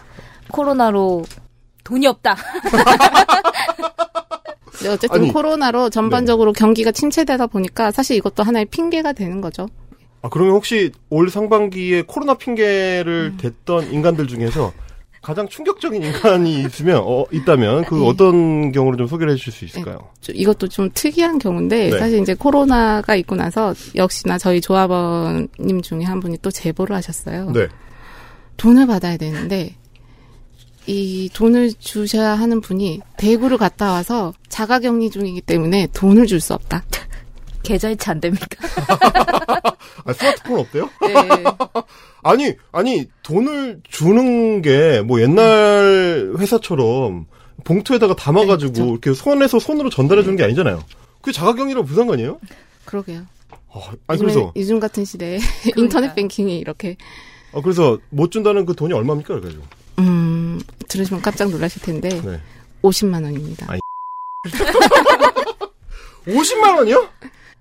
[0.51, 1.23] 코로나로
[1.83, 2.35] 돈이 없다.
[4.87, 5.33] 어쨌든 아니, 네.
[5.33, 9.67] 코로나로 전반적으로 경기가 침체되다 보니까 사실 이것도 하나의 핑계가 되는 거죠.
[10.21, 14.73] 아 그러면 혹시 올 상반기에 코로나 핑계를 댔던 인간들 중에서
[15.25, 18.07] 가장 충격적인 인간이 있으면 어, 있다면 그 네.
[18.07, 19.97] 어떤 경우를 좀 소개를 해주실 수 있을까요?
[20.21, 21.97] 좀 이것도 좀 특이한 경우인데 네.
[21.97, 27.49] 사실 이제 코로나가 있고 나서 역시나 저희 조합원님 중에 한 분이 또 제보를 하셨어요.
[27.53, 27.67] 네.
[28.57, 29.75] 돈을 받아야 되는데
[30.85, 36.83] 이 돈을 주셔야 하는 분이 대구를 갔다 와서 자가격리 중이기 때문에 돈을 줄 수 없다.
[37.65, 38.45] 계좌이체 안 됩니까?
[40.05, 40.89] 아, 스마트폰 없대요?
[41.01, 41.13] 네.
[42.23, 47.25] 아니, 아니, 돈을 주는 게, 뭐, 옛날 회사처럼
[47.63, 48.89] 봉투에다가 담아가지고, 네.
[48.89, 50.83] 이렇게 손에서 손으로 전달해주는 게 아니잖아요.
[51.21, 52.39] 그게 자가격리라고 무슨 상관이에요?
[52.85, 53.23] 그러게요.
[53.73, 55.39] 아, 아니, 그래서, 요즘 같은 시대에
[55.75, 56.95] 인터넷 뱅킹이 이렇게
[57.53, 59.33] 아, 그래서 못 준다는 그 돈이 얼마입니까?
[59.35, 59.63] 그래가지고.
[59.99, 62.41] 음 들으시면 깜짝 놀라실 텐데 네.
[62.81, 63.65] 50만 원입니다.
[63.69, 63.79] 아이.
[66.27, 67.07] 50만 원이요?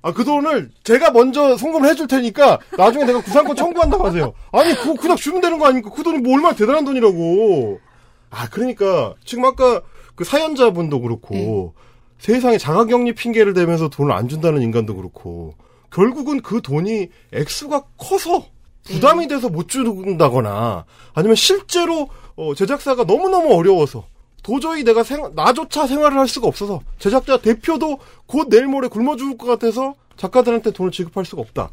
[0.04, 4.34] 아, 그 돈을 제가 먼저 송금을 해줄 테니까 나중에 내가 구상권 청구한다고 하세요.
[4.52, 5.88] 아니, 그거 그냥 주면 되는 거 아닙니까?
[5.88, 7.80] 그 돈이 뭐 얼마나 대단한 돈이라고.
[8.28, 9.80] 아, 그러니까 지금 아까
[10.14, 11.72] 그 사연자분도 그렇고
[12.18, 15.54] 세상에 자가격리 핑계를 대면서 돈을 안 준다는 인간도 그렇고
[15.90, 18.44] 결국은 그 돈이 액수가 커서
[18.82, 24.04] 부담이 돼서 못 준다거나 아니면 실제로 어, 제작사가 너무너무 어려워서
[24.44, 29.36] 도저히 내가 생, 나조차 생활을 할 수가 없어서 제작자 대표도 곧 내일 모레 굶어 죽을
[29.36, 31.70] 것 같아서 작가들한테 돈을 지급할 수가 없다.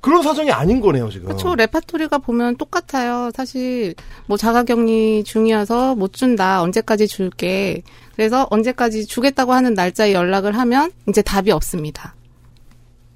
[0.00, 1.26] 그런 사정이 아닌 거네요, 지금.
[1.28, 1.54] 그렇죠.
[1.54, 3.30] 레파토리가 보면 똑같아요.
[3.34, 3.94] 사실
[4.26, 6.62] 뭐 자가격리 중이어서 못 준다.
[6.62, 7.82] 언제까지 줄게.
[8.14, 12.14] 그래서 언제까지 주겠다고 하는 날짜에 연락을 하면 이제 답이 없습니다.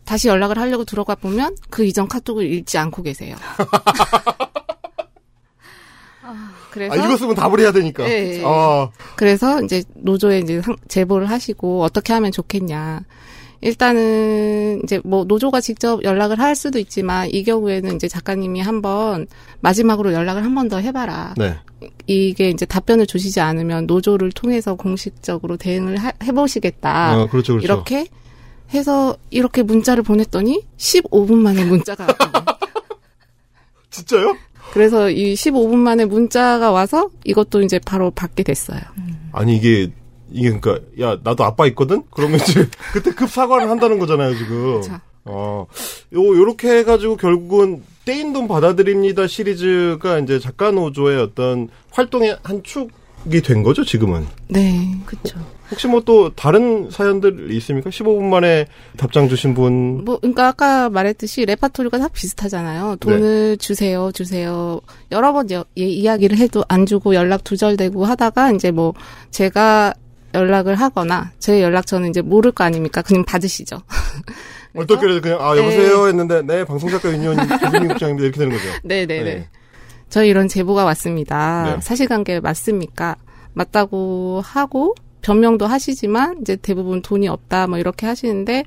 [0.04, 3.36] 다시 연락을 하려고 들어가 보면 그 이전 카톡을 읽지 않고 계세요.
[6.70, 8.08] 그래서 아, 읽었으면 답을 해야 되니까.
[8.08, 8.42] 예, 예.
[8.44, 13.02] 아, 그래서 이제 노조에 이제 상- 제보를 하시고 어떻게 하면 좋겠냐.
[13.60, 19.26] 일단은 이제 뭐 노조가 직접 연락을 할 수도 있지만 이 경우에는 이제 작가님이 한번
[19.60, 21.34] 마지막으로 연락을 한 번 더 해봐라.
[21.36, 21.56] 네.
[22.06, 27.12] 이게 이제 답변을 주시지 않으면 노조를 통해서 공식적으로 대응을 하- 해보시겠다.
[27.12, 27.64] 아, 그렇죠, 그렇죠.
[27.64, 28.06] 이렇게
[28.74, 32.44] 해서 이렇게 문자를 보냈더니 15분 만에 문자가 왔거든요.
[33.90, 34.36] 진짜요?
[34.72, 38.80] 그래서 이 15분 만에 문자가 와서 이것도 이제 바로 받게 됐어요.
[39.32, 39.90] 아니, 이게,
[40.30, 42.02] 이게 그니까, 야, 나도 아빠 있거든?
[42.10, 44.80] 그러면 이제, 그때 급 사과를 한다는 거잖아요, 지금.
[44.80, 45.00] 그쵸.
[45.24, 45.66] 어,
[46.14, 52.88] 요, 요렇게 해가지고 결국은 떼인 돈 받아들입니다 시리즈가 이제 작가 노조의 어떤 활동의 한 축이
[53.42, 54.26] 된 거죠, 지금은.
[54.48, 54.94] 네.
[55.06, 55.38] 그렇죠.
[55.70, 57.90] 혹시 뭐 또 다른 사연들 있습니까?
[57.90, 60.02] 15분 만에 답장 주신 분.
[60.04, 62.96] 뭐, 그러니까 아까 말했듯이 레파토리가 다 비슷하잖아요.
[63.00, 64.80] 돈을 주세요, 주세요.
[65.12, 68.94] 여러 번 여- 예, 이야기를 해도 안 주고 연락 두절되고 하다가 이제 뭐
[69.30, 69.92] 제가
[70.34, 73.02] 연락을 하거나 제 연락처는 이제 모를 거 아닙니까?
[73.02, 73.80] 그냥 받으시죠.
[74.74, 76.06] 어떻게 그래서 그냥, 아, 여보세요?
[76.08, 78.24] 했는데, 네, 방송작가 윤희원 김민희 국장입니다.
[78.24, 78.68] 이렇게 되는 거죠.
[78.84, 79.24] 네네네.
[79.24, 79.48] 네.
[80.08, 81.76] 저희 이런 제보가 왔습니다.
[81.76, 81.80] 네.
[81.80, 83.16] 사실관계 맞습니까?
[83.52, 88.64] 맞다고 하고 변명도 하시지만 이제 대부분 돈이 없다 뭐 이렇게 하시는데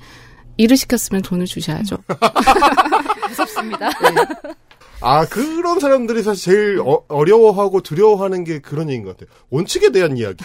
[0.57, 1.97] 일을 시켰으면 돈을 주셔야죠.
[3.29, 3.89] 무섭습니다.
[5.03, 9.35] 아, 그런 사람들이 사실 제일 어, 려워하고 두려워하는 게 그런 얘기인 것 같아요.
[9.49, 10.43] 원칙에 대한 이야기.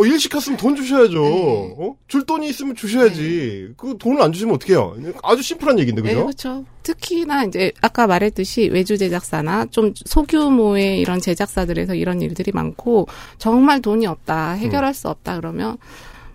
[0.00, 1.20] 어, 일 시켰으면 돈 주셔야죠.
[1.22, 1.74] 네.
[1.78, 1.96] 어?
[2.06, 3.70] 줄 돈이 있으면 주셔야지.
[3.76, 4.96] 그 돈을 안 주시면 어떡해요?
[5.24, 6.24] 아주 심플한 얘기인데, 네, 그죠?
[6.24, 6.64] 그렇죠.
[6.84, 13.08] 특히나 이제 아까 말했듯이 외주 제작사나 좀 소규모의 이런 제작사들에서 이런 일들이 많고
[13.38, 15.76] 정말 돈이 없다, 해결할 수 없다 그러면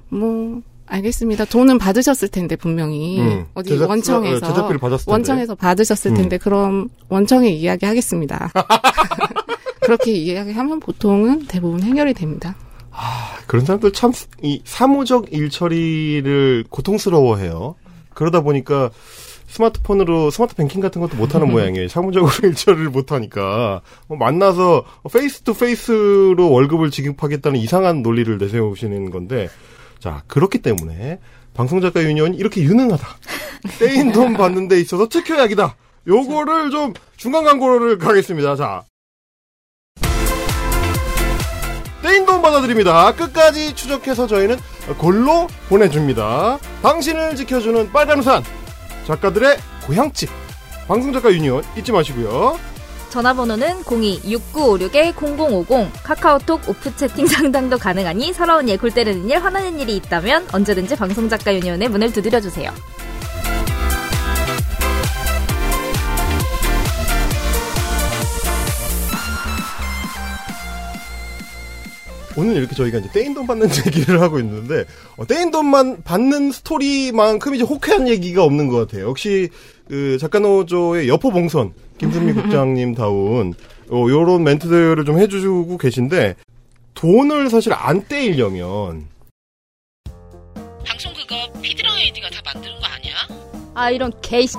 [0.09, 1.45] 뭐 알겠습니다.
[1.45, 5.11] 돈은 받으셨을 텐데 분명히 음, 어디 제작사- 원청에서 어, 제작비를 받았을 텐데.
[5.11, 6.15] 원청에서 받으셨을 음.
[6.17, 8.51] 텐데 그럼 원청에 이야기하겠습니다.
[9.81, 12.55] 그렇게 이야기하면 보통은 대부분 해결이 됩니다.
[13.47, 17.75] 그런 사람들 참, 이 사무적 일 처리를 고통스러워해요.
[18.13, 18.91] 그러다 보니까
[19.47, 21.87] 스마트폰으로 스마트 뱅킹 같은 것도 못하는 모양이에요.
[21.87, 23.81] 사무적으로 일 처리를 못하니까.
[24.07, 29.49] 뭐 만나서 face to face로 월급을 지급하겠다는 이상한 논리를 내세우시는 건데,
[29.99, 31.19] 자, 그렇기 때문에
[31.53, 33.07] 방송작가 유니온이 이렇게 유능하다.
[33.79, 35.75] 떼인 돈 받는 데 있어서 특효약이다.
[36.07, 38.55] 요거를 좀 중간 광고를 가겠습니다.
[38.55, 38.83] 자.
[42.13, 43.11] 떼인 돈 받아드립니다.
[43.15, 44.59] 끝까지 추적해서 저희는
[44.99, 46.59] 골로 보내줍니다.
[46.83, 48.43] 당신을 지켜주는 빨간 우산.
[49.07, 50.29] 작가들의 고향집.
[50.87, 52.59] 방송작가 유니온 잊지 마시고요.
[53.09, 60.49] 전화번호는 02-6956-0050 카카오톡 오프 채팅 상담도 가능하니 서러운 일, 골 때리는 일, 화나는 일이 있다면
[60.51, 62.71] 언제든지 방송작가 유니온의 문을 두드려주세요.
[72.35, 74.85] 오늘 이렇게 저희가 이제 떼인 돈 받는 얘기를 하고 있는데
[75.17, 79.07] 어, 떼인 돈만 받는 스토리만큼 이제 호쾌한 얘기가 없는 것 같아요.
[79.09, 79.49] 역시
[79.87, 83.53] 그 작가노조의 여포 봉선 김순미 국장님 다운
[83.89, 86.35] 어, 요런 멘트들을 좀 해주고 계신데
[86.95, 89.07] 돈을 사실 안 떼이려면
[90.85, 93.13] 방송 그거 피드랑 AD가 다 만드는 거 아니야?
[93.75, 94.55] 아 이런 개씨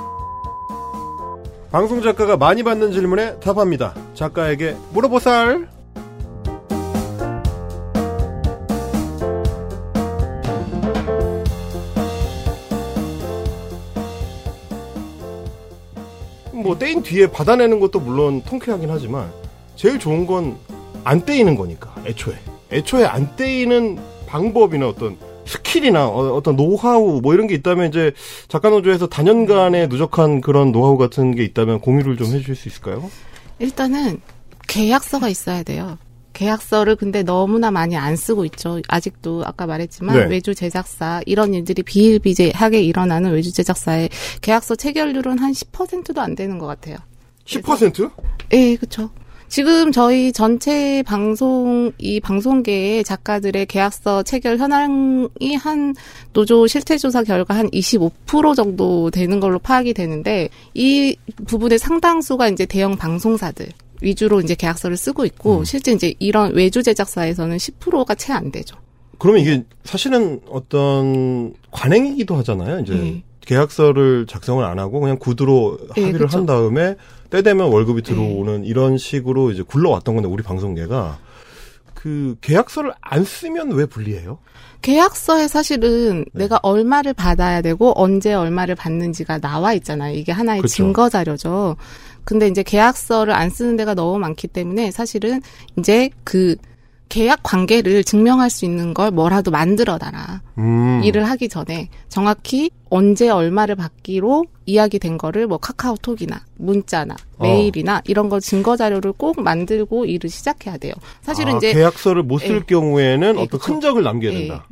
[1.70, 3.94] 방송 작가가 많이 받는 질문에 답합니다.
[4.14, 5.68] 작가에게 물어보살.
[16.64, 19.30] 뭐 떼인 뒤에 받아내는 것도 물론 통쾌하긴 하지만
[19.76, 20.56] 제일 좋은 건
[21.04, 22.34] 안 떼이는 거니까 애초에
[22.72, 28.12] 애초에 안 떼이는 방법이나 어떤 스킬이나 어떤 노하우 뭐 이런 게 있다면 이제
[28.48, 33.10] 작가 노조에서 다년간의 누적한 그런 노하우 같은 게 있다면 공유를 좀 해주실 수 있을까요?
[33.58, 34.20] 일단은
[34.66, 35.98] 계약서가 있어야 돼요.
[36.34, 38.80] 계약서를 근데 너무나 많이 안 쓰고 있죠.
[38.88, 40.26] 아직도 아까 말했지만 네.
[40.26, 44.10] 외주 제작사 이런 일들이 비일비재하게 일어나는 외주 제작사의
[44.42, 46.96] 계약서 체결률은 한 10%도 안 되는 것 같아요.
[47.46, 48.10] 10%?
[48.52, 49.10] 예, 그렇죠.
[49.48, 55.94] 지금 저희 전체 방송 이 방송계의 작가들의 계약서 체결 현황이 한
[56.32, 61.16] 노조 실태 조사 결과 한 25% 정도 되는 걸로 파악이 되는데 이
[61.46, 63.68] 부분의 상당수가 이제 대형 방송사들
[64.04, 65.64] 위주로 이제 계약서를 쓰고 있고 음.
[65.64, 68.76] 실제 이제 이런 외주 제작사에서는 10%가 채 안 되죠.
[69.18, 72.80] 그러면 이게 사실은 어떤 관행이기도 하잖아요.
[72.80, 73.24] 이제 네.
[73.46, 76.38] 계약서를 작성을 안 하고 그냥 구두로 네, 합의를 그쵸.
[76.38, 76.96] 한 다음에
[77.30, 81.18] 때 되면 월급이 들어오는 이런 식으로 이제 굴러왔던 건데 우리 방송계가
[81.94, 84.38] 그 계약서를 안 쓰면 왜 불리해요?
[84.82, 86.44] 계약서에 사실은 네.
[86.44, 90.14] 내가 얼마를 받아야 되고 언제 얼마를 받는지가 나와 있잖아요.
[90.14, 90.74] 이게 하나의 그쵸.
[90.74, 91.76] 증거 자료죠.
[92.24, 95.40] 근데 이제 계약서를 안 쓰는 데가 너무 많기 때문에 사실은
[95.78, 96.56] 이제 그
[97.08, 100.42] 계약 관계를 증명할 수 있는 걸 뭐라도 만들어 놔라.
[100.58, 101.00] 음.
[101.04, 107.42] 일을 하기 전에 정확히 언제 얼마를 받기로 이야기된 거를 뭐 카카오톡이나 문자나 어.
[107.42, 110.92] 메일이나 이런 거 증거 자료를 꼭 만들고 일을 시작해야 돼요.
[111.22, 112.60] 사실은 아, 이제 계약서를 못쓸 예.
[112.60, 113.74] 경우에는 예, 어떤 그쵸.
[113.74, 114.38] 흔적을 남겨야 예.
[114.38, 114.66] 된다.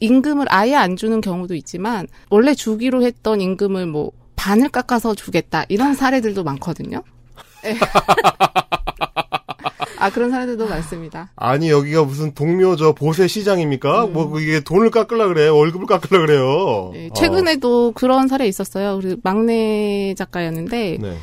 [0.00, 4.12] 임금을 아예 안 주는 경우도 있지만 원래 주기로 했던 임금을 뭐
[4.42, 7.04] 반을 깎아서 주겠다 이런 사례들도 많거든요.
[7.64, 7.76] 예.
[9.98, 11.30] 아 그런 사례들도 많습니다.
[11.36, 14.06] 아니 여기가 무슨 동묘 저 보세 시장입니까?
[14.06, 14.12] 음.
[14.12, 16.90] 뭐 이게 돈을 깎으려 그래 월급을 깎으려 그래요.
[16.96, 18.96] 예, 최근에도 그런 사례 있었어요.
[18.96, 21.02] 우리 막내 작가였는데 어.
[21.02, 21.16] 네.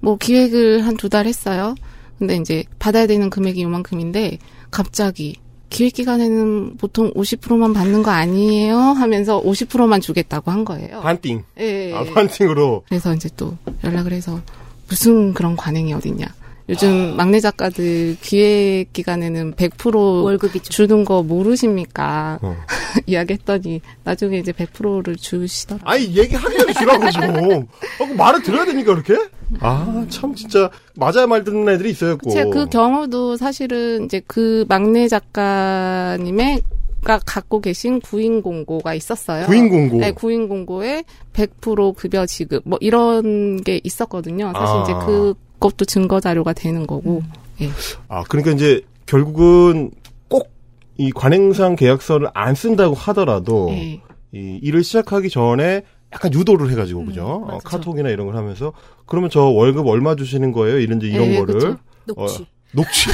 [0.00, 1.74] 뭐 기획을 한 두 달 했어요.
[2.18, 4.38] 근데 이제 받아야 되는 금액이 요만큼인데
[4.70, 5.36] 갑자기
[5.74, 8.78] 기획 기간에는 보통 50%만 받는 거 아니에요?
[8.78, 11.00] 하면서 50%만 주겠다고 한 거예요.
[11.00, 11.42] 반띵.
[11.58, 11.92] 예, 예.
[11.92, 12.84] 아 반띵으로.
[12.88, 14.40] 그래서 이제 또 연락을 해서
[14.88, 16.26] 무슨 그런 관행이 어딨냐.
[16.70, 22.38] 요즘 막내 작가들 기획 기간에는 100% 월급이 좀 주는 거 모르십니까?
[22.42, 22.56] 어.
[23.06, 25.90] 이야기했더니 나중에 이제 100%를 주시더라고요.
[25.92, 27.22] 아니 얘기하기 전에 주라고 좀.
[27.24, 29.28] 어, 그 말을 들어야 되니까 그렇게?
[29.60, 32.30] 아 참 진짜 맞아야 말 듣는 애들이 있어였고.
[32.30, 36.62] 제가 그 경우도 사실은 이제 그 막내 작가님의
[37.04, 39.44] 가 갖고 계신 구인 공고가 있었어요.
[39.44, 39.98] 구인 공고.
[39.98, 44.52] 네, 구인 공고에 100% 급여 지급 뭐 이런 게 있었거든요.
[44.54, 44.82] 사실 아.
[44.82, 45.34] 이제 그
[45.70, 47.22] 것도 증거 자료가 되는 거고.
[47.60, 47.70] 예.
[48.08, 49.90] 아 그러니까 이제 결국은
[50.28, 50.54] 꼭
[50.96, 54.00] 이 관행상 계약서를 안 쓴다고 하더라도 예.
[54.32, 57.24] 이 일을 시작하기 전에 약간 유도를 해가지고 그죠?
[57.48, 57.58] 어.
[57.64, 58.72] 카톡이나 이런 걸 하면서
[59.06, 60.78] 그러면 저 월급 얼마 주시는 거예요?
[60.78, 61.76] 이런지 이런 예, 거를 그쵸.
[62.06, 62.42] 녹취.
[62.42, 63.10] 어, 녹취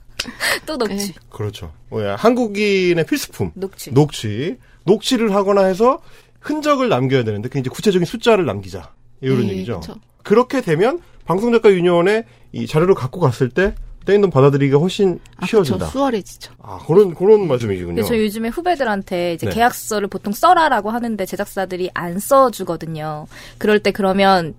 [0.66, 1.12] 또 녹취.
[1.28, 1.72] 그렇죠.
[1.90, 3.92] 뭐야 한국인의 필수품 녹취.
[3.92, 6.00] 녹취 녹취를 하거나 해서
[6.40, 9.80] 흔적을 남겨야 되는데 그 이제 구체적인 숫자를 남기자 이런 예, 얘기죠.
[9.80, 9.94] 그쵸.
[10.22, 15.62] 그렇게 되면 방송작가 유니온에 이 자료를 갖고 갔을 때 떼인 돈 받아들이기가 훨씬 아, 그쵸.
[15.62, 15.86] 쉬워진다.
[15.86, 16.54] 수월해지죠.
[16.60, 18.02] 아 그런 그런 말씀이시군요.
[18.02, 19.54] 저 요즘에 후배들한테 이제 네.
[19.54, 23.28] 계약서를 보통 써라라고 하는데 제작사들이 안 써주거든요.
[23.58, 24.54] 그럴 때 그러면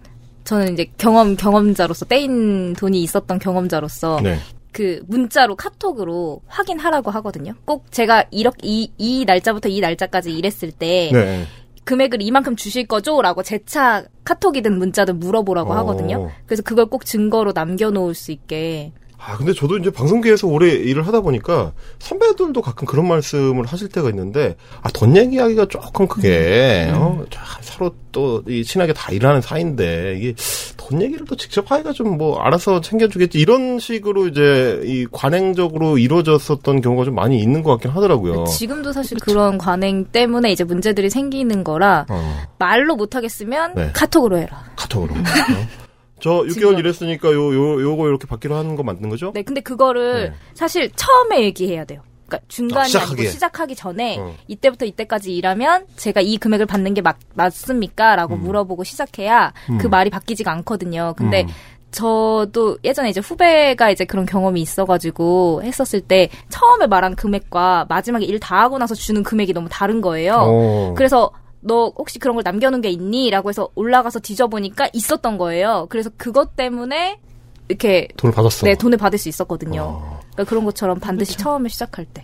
[0.45, 4.37] 저는 이제 경험 경험자로서 떼인 돈이 있었던 경험자로서 네.
[4.71, 7.53] 그 문자로 카톡으로 확인하라고 하거든요.
[7.65, 11.45] 꼭 제가 이렇게 이, 이 날짜부터 이 날짜까지 일했을 때 네.
[11.83, 15.77] 금액을 이만큼 주실 거죠?라고 재차 카톡이든 문자든 물어보라고 어.
[15.77, 16.29] 하거든요.
[16.45, 18.91] 그래서 그걸 꼭 증거로 남겨놓을 수 있게.
[19.23, 24.09] 아, 근데 저도 이제 방송계에서 오래 일을 하다 보니까 선배들도 가끔 그런 말씀을 하실 때가
[24.09, 26.95] 있는데, 아, 돈 얘기하기가 조금 그게, 음.
[26.95, 30.33] 어, 자, 서로 또, 이, 친하게 다 일하는 사이인데, 이게,
[30.75, 33.37] 돈 얘기를 또 직접 하기가 좀 뭐, 알아서 챙겨주겠지.
[33.37, 38.45] 이런 식으로 이제, 이, 관행적으로 이루어졌었던 경우가 좀 많이 있는 것 같긴 하더라고요.
[38.45, 43.91] 지금도 사실 그런 관행 때문에 이제 문제들이 생기는 거라 어, 말로 못하겠으면 네.
[43.93, 44.63] 카톡으로 해라.
[44.75, 45.13] 카톡으로.
[46.29, 46.43] 어.
[46.43, 46.79] 저 6개월 증거.
[46.79, 49.31] 일했으니까 요, 요, 요거 이렇게 받기로 하는 거 맞는 거죠?
[49.33, 50.33] 네, 근데 그거를 네.
[50.53, 52.01] 사실 처음에 얘기해야 돼요.
[52.27, 53.13] 그러니까 중간이 아, 시작하기에.
[53.25, 54.33] 아니고 시작하기 전에 어.
[54.47, 58.15] 이때부터 이때까지 일하면 제가 이 금액을 받는 게 맞, 맞습니까?
[58.15, 61.13] 라고 물어보고 시작해야 그 말이 바뀌지가 않거든요.
[61.17, 61.47] 근데 음.
[61.91, 68.39] 저도 예전에 이제 후배가 이제 그런 경험이 있어가지고 했었을 때 처음에 말한 금액과 마지막에 일
[68.39, 70.35] 다 하고 나서 주는 금액이 너무 다른 거예요.
[70.39, 70.93] 어.
[70.95, 71.29] 그래서
[71.61, 73.29] 너 혹시 그런 걸 남겨놓은 게 있니?
[73.29, 75.87] 라고 해서 올라가서 뒤져보니까 있었던 거예요.
[75.89, 77.19] 그래서 그것 때문에
[77.67, 78.65] 이렇게 돈을 받았어.
[78.65, 79.81] 네, 돈을 받을 수 있었거든요.
[79.81, 80.19] 어.
[80.31, 82.23] 그러니까 그런 것처럼 반드시 처음에 시작할 때.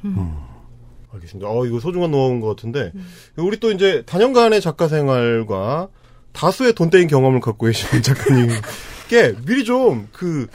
[1.13, 1.49] 알겠습니다.
[1.49, 2.91] 어, 이거 소중한 노하우인 것 같은데,
[3.37, 5.87] 우리 또 이제 단연간의 작가 생활과
[6.33, 10.47] 다수의 돈 떼인 경험을 갖고 계신 작가님께 미리 좀 그,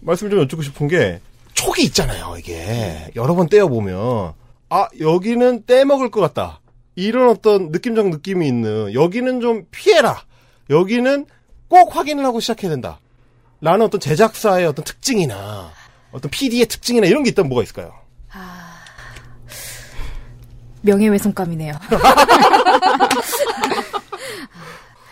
[0.00, 1.20] 말씀 좀 여쭙고 싶은 게,
[1.54, 3.10] 촉이 있잖아요, 이게.
[3.16, 4.34] 여러 번 떼어 보면,
[4.68, 6.60] 아, 여기는 떼먹을 것 같다.
[6.96, 10.22] 이런 어떤 느낌적 느낌이 있는, 여기는 좀 피해라.
[10.70, 11.26] 여기는
[11.68, 12.98] 꼭 확인을 하고 시작해야 된다.
[13.60, 15.70] 라는 어떤 제작사의 어떤 특징이나,
[16.10, 17.92] 어떤 PD의 특징이나 이런 게 있다면 뭐가 있을까요?
[20.82, 21.74] 명예훼손감이네요.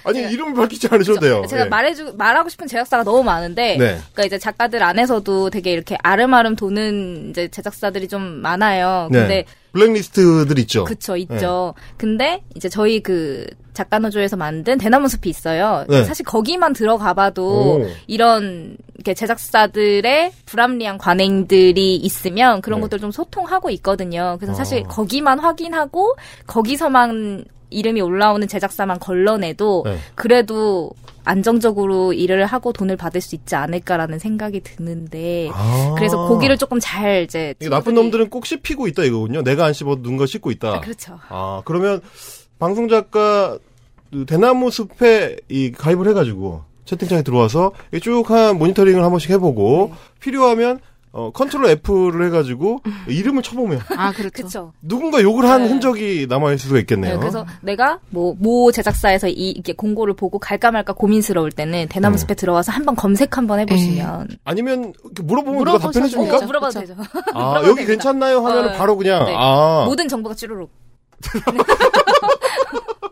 [0.04, 1.44] 아니 이름을 밝히지 않으셔도 돼요.
[1.48, 1.68] 제가 예.
[1.68, 3.98] 말해주 말하고 싶은 제작사가 너무 많은데, 네.
[4.12, 9.08] 그러니까 이제 작가들 안에서도 되게 이렇게 아름아름 도는 이제 제작사들이 좀 많아요.
[9.10, 9.18] 네.
[9.20, 10.84] 근데 블랙리스트들 있죠.
[10.84, 11.74] 그쵸 있죠.
[11.96, 15.84] 근데 이제 저희 그 작가 노조에서 만든 대나무 숲이 있어요.
[15.88, 16.04] 네.
[16.04, 17.86] 사실 거기만 들어가봐도 오.
[18.06, 22.82] 이런 이렇게 제작사들의 불합리한 관행들이 있으면 그런 네.
[22.82, 24.36] 것들 좀 소통하고 있거든요.
[24.38, 24.88] 그래서 사실 아.
[24.88, 26.14] 거기만 확인하고
[26.46, 29.98] 거기서만 이름이 올라오는 제작사만 걸러내도 네.
[30.14, 30.92] 그래도
[31.24, 35.94] 안정적으로 일을 하고 돈을 받을 수 있지 않을까라는 생각이 드는데 아.
[35.96, 39.42] 그래서 고기를 조금 잘 이제 나쁜 놈들은 꼭 씹히고 있다 이거군요.
[39.42, 40.74] 내가 안 씹어도 누군가 씹고 있다.
[40.74, 41.18] 아, 그렇죠.
[41.28, 42.00] 아, 그러면
[42.58, 43.58] 방송 작가
[44.10, 49.96] 그 대나무 숲에 이 가입을 해가지고 채팅창에 들어와서 쭉 한 모니터링을 한 번씩 해보고 네.
[50.20, 50.78] 필요하면
[51.16, 54.72] 어 컨트롤 F를 해가지고 이름을 쳐보면 아, 그렇죠.
[54.82, 55.68] 누군가 욕을 한 네.
[55.68, 57.14] 흔적이 남아 있을 수가 있겠네요.
[57.14, 62.16] 네, 그래서 내가 뭐 모 제작사에서 이 이게 공고를 보고 갈까 말까 고민스러울 때는 대나무
[62.16, 62.20] 네.
[62.20, 66.38] 숲에 들어와서 한번 검색 한번 해보시면 아니면 이렇게 물어보면 누가 답변해 줍니까?
[66.38, 66.94] 어, 물어봐도 되죠.
[66.98, 67.86] 아, 물어봐도 여기 됩니다.
[67.92, 68.44] 괜찮나요?
[68.44, 69.34] 하면 어, 은 바로 그냥 네.
[69.36, 69.84] 아.
[69.86, 70.68] 모든 정보가 쭈루룩.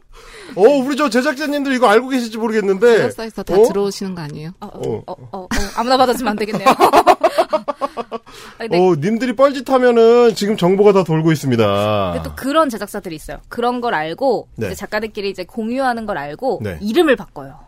[0.56, 2.96] 어, 우리 저 제작자님들 이거 알고 계실지 모르겠는데.
[2.96, 3.64] 제작사에서 다 어?
[3.64, 4.50] 들어오시는 거 아니에요?
[4.60, 5.02] 어, 어, 어.
[5.06, 6.66] 어, 어, 어, 아무나 받아주면 안 되겠네요.
[8.58, 12.12] 근데, 어, 님들이 뻘짓하면은 지금 정보가 다 돌고 있습니다.
[12.12, 13.38] 근데 또 그런 제작사들이 있어요.
[13.48, 14.66] 그런 걸 알고 네.
[14.66, 16.78] 이제 작가들끼리 이제 공유하는 걸 알고 네.
[16.80, 17.58] 이름을 바꿔요.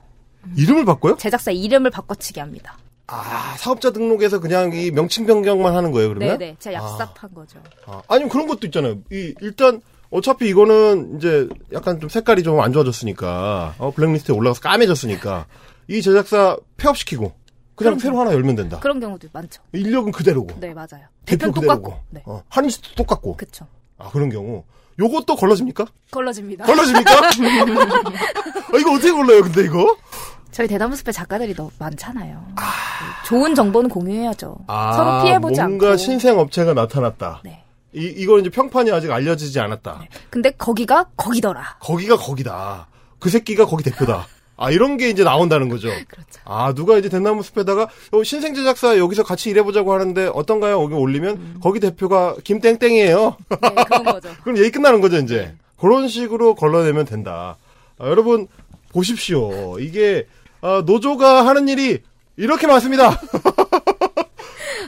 [0.57, 1.17] 이름을 바꿔요?
[1.17, 2.77] 제작사 이름을 바꿔치기 합니다.
[3.07, 6.39] 아, 사업자 등록에서 그냥 이 명칭 변경만 하는 거예요, 그러면?
[6.39, 7.59] 네네, 제가 얍삽한 거죠.
[7.87, 8.99] 아, 아니면 그런 것도 있잖아요.
[9.13, 9.83] 이, 일단,
[10.15, 15.47] 어차피 이거는 이제 약간 좀 색깔이 좀 안 좋아졌으니까, 어, 블랙리스트에 올라가서 까매졌으니까,
[15.89, 17.33] 이 제작사 폐업시키고,
[17.75, 18.79] 그냥 새로 하나 열면 된다.
[18.79, 19.61] 그런 경우도 많죠.
[19.73, 20.61] 인력은 그대로고.
[20.61, 21.09] 네, 맞아요.
[21.27, 21.51] 대표.
[21.51, 21.99] 똑같고.
[22.11, 23.37] 네, 어, 한인스도 똑같고.
[23.37, 23.67] 그쵸.
[23.99, 24.63] 아, 그런 경우.
[25.01, 25.85] 요것도 걸러집니까?
[26.13, 26.65] 걸러집니다.
[26.67, 27.11] 걸러집니까?
[28.73, 29.97] 아, 이거 어떻게 걸러요, 근데 이거?
[30.53, 32.47] 저희 대나무 숲에 작가들이 너무 많잖아요.
[33.27, 34.57] 좋은 정보는 공유해야죠.
[34.69, 35.97] 아, 서로 피해보지 뭔가 않고.
[35.97, 37.41] 신생 업체가 나타났다.
[37.43, 37.64] 네.
[37.95, 40.05] 이, 이건 이제 평판이 아직 알려지지 않았다.
[40.31, 41.79] 근데 거기가 거기더라.
[41.81, 42.89] 거기가 거기다.
[43.21, 44.27] 그 새끼가 거기 대표다.
[44.57, 45.89] 아, 이런 게 이제 나온다는 거죠.
[46.09, 46.41] 그렇죠.
[46.45, 50.83] 아, 누가 이제 대나무 숲에다가 어, 신생 제작사 여기서 같이 일해보자고 하는데 어떤가요?
[50.83, 51.61] 여기 올리면 음.
[51.63, 53.37] 거기 대표가 김땡땡이에요.
[53.49, 54.29] 네, 그런 거죠.
[54.43, 55.55] 그럼 얘기 끝나는 거죠, 이제.
[55.79, 57.57] 그런 식으로 걸러내면 된다.
[57.99, 58.47] 아, 여러분,
[58.93, 59.79] 보십시오.
[59.81, 60.27] 이게,
[60.61, 62.01] 아, 노조가 하는 일이
[62.37, 63.21] 이렇게 많습니다.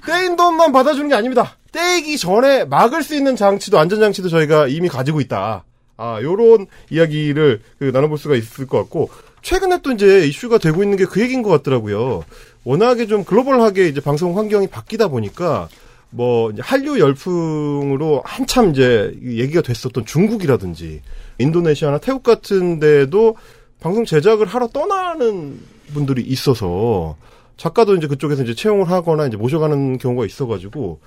[0.07, 1.57] 떼인 돈만 받아주는 게 아닙니다.
[1.73, 5.65] 떼이기 전에 막을 수 있는 장치도, 안전장치도 저희가 이미 가지고 있다.
[5.99, 9.11] 아, 요런 이야기를 그 나눠볼 수가 있을 것 같고,
[9.43, 12.25] 최근에 또 이제 이슈가 되고 있는 게 그 얘기인 것 같더라고요.
[12.65, 15.69] 워낙에 좀 글로벌하게 이제 방송 환경이 바뀌다 보니까,
[16.11, 21.03] 뭐 한류 열풍으로 한참 이제 얘기가 됐었던 중국이라든지
[21.39, 23.37] 인도네시아나 태국 같은 데도
[23.81, 25.61] 방송 제작을 하러 떠나는
[25.93, 27.17] 분들이 있어서
[27.57, 31.01] 작가도 이제 그쪽에서 이제 채용을 하거나 이제 모셔가는 경우가 있어가지고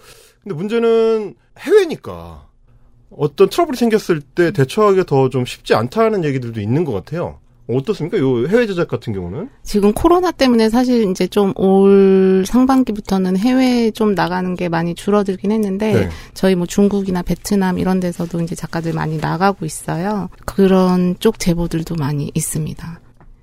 [0.44, 2.48] 근데 문제는 해외니까
[3.12, 7.40] 어떤 트러블이 생겼을 때 대처하기가 더 좀 쉽지 않다는 얘기들도 있는 것 같아요.
[7.68, 8.18] 어떻습니까?
[8.18, 9.48] 요 해외 제작 같은 경우는?
[9.64, 15.94] 지금 코로나 때문에 사실 이제 좀 올 상반기부터는 해외 좀 나가는 게 많이 줄어들긴 했는데
[15.94, 16.10] 네.
[16.34, 20.30] 저희 뭐 중국이나 베트남 이런 데서도 이제 작가들 많이 나가고 있어요.
[20.46, 23.00] 그런 쪽 제보들도 많이 있습니다.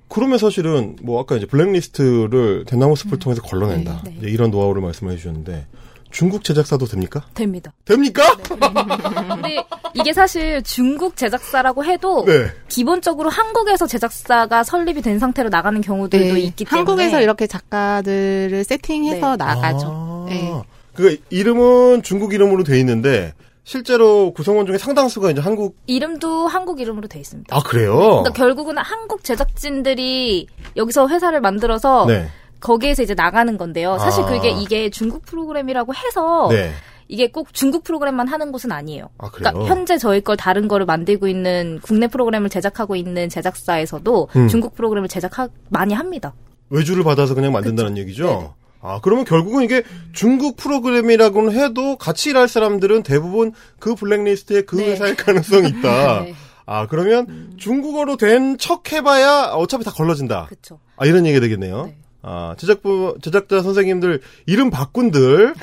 [0.09, 4.01] 그러면 사실은 뭐 아까 이제 블랙리스트를 대나무 숲을 통해서 걸러낸다.
[4.05, 4.29] 네, 네.
[4.29, 5.65] 이런 노하우를 말씀해 주셨는데
[6.11, 7.25] 중국 제작사도 됩니까?
[7.33, 7.73] 됩니다.
[7.85, 8.23] 됩니까?
[8.37, 12.47] 근데 이게 사실 중국 제작사라고 해도 네.
[12.69, 19.31] 기본적으로 한국에서 제작사가 설립이 된 상태로 나가는 경우들도 네, 있기 때문에 한국에서 이렇게 작가들을 세팅해서
[19.31, 19.37] 네.
[19.37, 19.87] 나가죠.
[19.89, 20.53] 아, 네.
[20.93, 23.33] 그러니까 이름은 중국 이름으로 돼 있는데
[23.67, 27.53] 실제로 구성원 중에 상당수가 이제 한국 이름도 한국 이름으로 돼 있습니다.
[27.53, 27.97] 아 그래요?
[27.97, 30.47] 그러니까 결국은 한국 제작진들이
[30.77, 32.29] 여기서 회사를 만들어서 네.
[32.61, 33.97] 거기에서 이제 나가는 건데요.
[33.97, 34.27] 사실 아.
[34.27, 36.71] 그게 이게 중국 프로그램이라고 해서 네.
[37.09, 39.09] 이게 꼭 중국 프로그램만 하는 곳은 아니에요.
[39.17, 39.51] 아 그래요?
[39.51, 44.47] 그러니까 현재 저희 걸 다른 거를 만들고 있는 국내 프로그램을 제작하고 있는 제작사에서도 음.
[44.47, 45.33] 중국 프로그램을 제작
[45.67, 46.33] 많이 합니다.
[46.69, 48.27] 외주를 받아서 그냥 만든다는 얘기죠.
[48.27, 48.49] 네네.
[48.81, 54.91] 아 그러면 결국은 이게 중국 프로그램이라고는 해도 같이 일할 사람들은 대부분 그 블랙리스트에 그 네.
[54.91, 56.21] 회사일 가능성이 있다.
[56.25, 56.33] 네.
[56.65, 60.45] 아 그러면 중국어로 된 척 해봐야 어차피 다 걸러진다.
[60.47, 60.79] 그렇죠.
[60.97, 61.85] 아 이런 얘기 되겠네요.
[61.87, 61.97] 네.
[62.21, 65.53] 아 제작부 제작자 선생님들 이름 바꾼들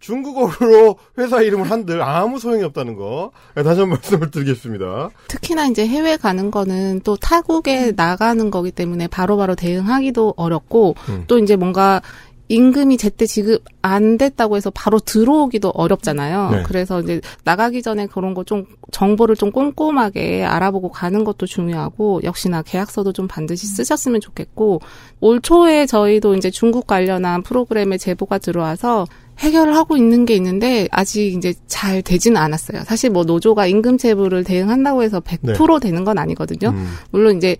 [0.00, 5.10] 중국어로 회사 이름을 한들 아무 소용이 없다는 거 네, 다시 한 번 말씀을 드리겠습니다.
[5.28, 11.24] 특히나 이제 해외 가는 거는 또 타국에 나가는 거기 때문에 바로바로 대응하기도 어렵고 음.
[11.26, 12.02] 또 이제 뭔가
[12.48, 16.50] 임금이 제때 지급 안 됐다고 해서 바로 들어오기도 어렵잖아요.
[16.50, 16.62] 네.
[16.64, 22.62] 그래서 이제 나가기 전에 그런 거 좀 정보를 좀 꼼꼼하게 알아보고 가는 것도 중요하고 역시나
[22.62, 24.80] 계약서도 좀 반드시 쓰셨으면 좋겠고
[25.20, 29.06] 올 초에 저희도 이제 중국 관련한 프로그램에 제보가 들어와서
[29.38, 32.84] 해결을 하고 있는 게 있는데 아직 이제 잘 되지는 않았어요.
[32.84, 36.68] 사실 뭐 노조가 임금 체불을 대응한다고 해서 100% 되는 건 아니거든요.
[36.68, 36.94] 음.
[37.10, 37.56] 물론 이제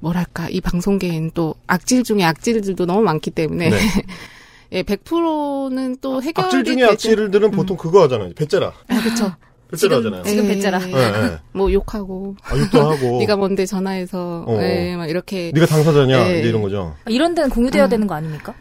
[0.00, 3.78] 뭐랄까 이 방송계엔 또 악질 중에 악질들도 너무 많기 때문에 네.
[4.72, 8.32] 예, 100%는 또 해결이 악질 중에 되지- 악질들은 보통 그거 하잖아요.
[8.34, 8.72] 배째라.
[8.88, 9.32] 아, 그렇죠.
[9.70, 10.22] 배째라 하잖아요.
[10.24, 10.78] 지금 예, 배째라.
[10.78, 11.38] 네, 네.
[11.52, 13.18] 뭐 욕하고 아, 욕도 하고.
[13.20, 14.58] 네가 뭔데 전화해서 어.
[14.62, 16.38] 예, 막 이렇게 네가 당사자냐 네.
[16.40, 16.94] 이제 이런 거죠.
[17.08, 17.88] 이런 데는 공유돼야 아.
[17.88, 18.54] 되는 거 아닙니까?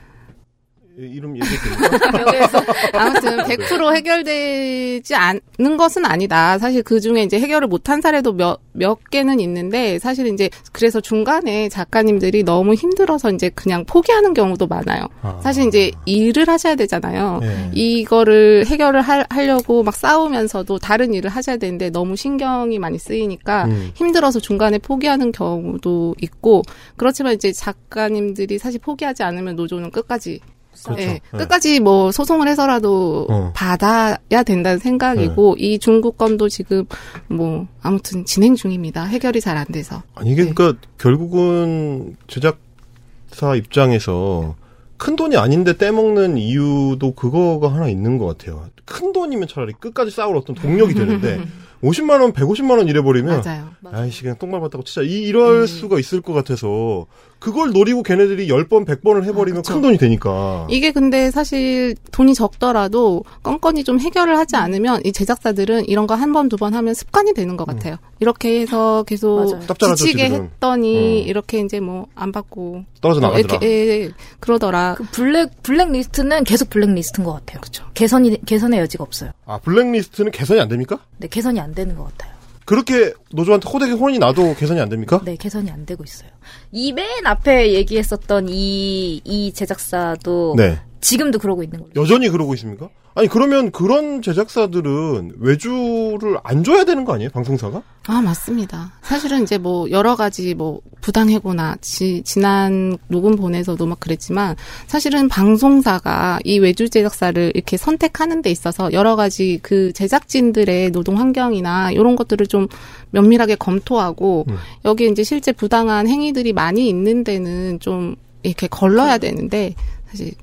[0.98, 6.58] 이- 이름 여기에서 아무튼 100% 해결되지 않는 것은 아니다.
[6.58, 11.68] 사실 그 중에 이제 해결을 못한 사례도 몇, 몇 개는 있는데 사실 이제 그래서 중간에
[11.70, 15.08] 작가님들이 너무 힘들어서 이제 그냥 포기하는 경우도 많아요.
[15.22, 15.40] 아.
[15.44, 17.40] 사실 이제 일을 하셔야 되잖아요.
[17.42, 17.72] 네.
[17.74, 23.92] 이거를 해결을 할- 하려고 막 싸우면서도 다른 일을 하셔야 되는데 너무 신경이 많이 쓰이니까 음.
[23.96, 26.62] 힘들어서 중간에 포기하는 경우도 있고
[26.96, 30.40] 그렇지만 이제 작가님들이 사실 포기하지 않으면 노조는 끝까지
[30.86, 31.02] 그렇죠.
[31.02, 31.22] 예, 네.
[31.32, 33.52] 끝까지 뭐 소송을 해서라도 어.
[33.56, 36.86] 받아야 된다는 생각이고 이 중국 건도 지금
[37.28, 39.04] 뭐 아무튼 진행 중입니다.
[39.06, 40.04] 해결이 잘 안 돼서.
[40.16, 40.54] 아니 이게 네.
[40.54, 44.56] 그러니까 결국은 제작사 입장에서
[44.98, 48.66] 큰 돈이 아닌데 떼먹는 이유도 그거가 하나 있는 것 같아요.
[48.86, 51.42] 큰 돈이면 차라리 끝까지 싸울 어떤 동력이 되는데
[51.84, 53.70] 50만 원, 150만 원 이래버리면 맞아요.
[53.92, 55.68] 아이씨 그냥 똥 밟았다고 진짜 이, 이럴 음.
[55.68, 57.06] 수가 있을 것 같아서
[57.40, 59.74] 그걸 노리고 걔네들이 10번, 100번을 해버리면 아.
[59.74, 60.66] 큰 돈이 되니까.
[60.70, 66.32] 이게 근데 사실 돈이 적더라도 건건이 좀 해결을 하지 않으면 이 제작사들은 이런 거 한
[66.32, 67.98] 번, 두 번 하면 습관이 되는 것 같아요.
[68.20, 69.96] 이렇게 해서 계속 맞아요.
[69.96, 70.24] 지치게.
[70.30, 71.28] 했더니 음.
[71.28, 73.58] 이렇게 이제 뭐 안 받고 떨어져 뭐 나가더라.
[73.60, 74.96] 이렇게 예, 예, 그러더라.
[74.98, 77.60] 그 블랙 블랙리스트는 계속 블랙리스트인 것 같아요.
[77.60, 77.84] 그렇죠.
[77.94, 79.32] 개선이 개선의 여지가 없어요.
[79.46, 81.00] 아 블랙리스트는 개선이 안 됩니까?
[81.18, 82.36] 네, 개선이 안 되는 것 같아요.
[82.66, 85.22] 그렇게 노조한테 호되게 혼이 나도 개선이 안 됩니까?
[85.24, 86.30] 네, 개선이 안 되고 있어요.
[86.72, 90.80] 이 맨 앞에 얘기했었던 이, 이 제작사도 네.
[91.06, 91.92] 지금도 그러고 있는 걸로.
[91.96, 92.90] 여전히 그러고 있습니까?
[93.14, 97.30] 아니 그러면 그런 제작사들은 외주를 안 줘야 되는 거 아니에요?
[97.30, 97.84] 방송사가?
[98.08, 98.92] 아, 맞습니다.
[99.04, 104.56] 사실은 이제 뭐 여러 가지 뭐 부당해고나 지, 지난 녹음 본에서도 막 그랬지만
[104.88, 111.92] 사실은 방송사가 이 외주 제작사를 이렇게 선택하는 데 있어서 여러 가지 그 제작진들의 노동 환경이나
[111.92, 112.68] 이런 것들을 좀
[113.12, 114.58] 면밀하게 검토하고 음.
[114.86, 119.76] 여기에 이제 실제 부당한 행위들이 많이 있는 데는 좀 이렇게 걸러야 되는데
[120.08, 120.34] 사실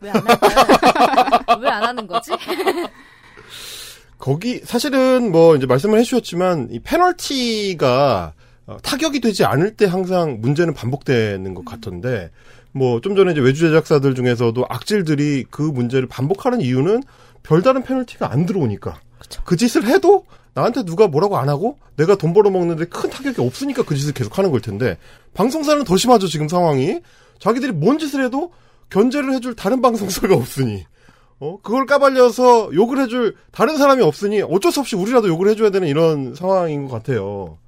[0.00, 1.58] 왜 안 할까요?
[1.60, 2.30] 왜 안 하는 거지?
[4.18, 8.32] 거기 사실은 뭐 이제 말씀을 해주셨지만 이 페널티가
[8.66, 12.30] 어, 타격이 되지 않을 때 항상 문제는 반복되는 것 같던데
[12.72, 17.02] 뭐 좀 전에 이제 외주 제작사들 중에서도 악질들이 그 문제를 반복하는 이유는
[17.42, 19.00] 별다른 페널티가 안 들어오니까
[19.44, 23.84] 그 짓을 해도 나한테 누가 뭐라고 안 하고 내가 돈 벌어 먹는데 큰 타격이 없으니까
[23.84, 24.98] 그 짓을 계속 하는 걸 텐데
[25.34, 27.00] 방송사는 더 심하죠 지금 상황이
[27.38, 28.52] 자기들이 뭔 짓을 해도
[28.90, 30.84] 견제를 해줄 다른 방송사가 없으니
[31.40, 35.86] 어 그걸 까발려서 욕을 해줄 다른 사람이 없으니 어쩔 수 없이 우리라도 욕을 해줘야 되는
[35.86, 37.58] 이런 상황인 것 같아요.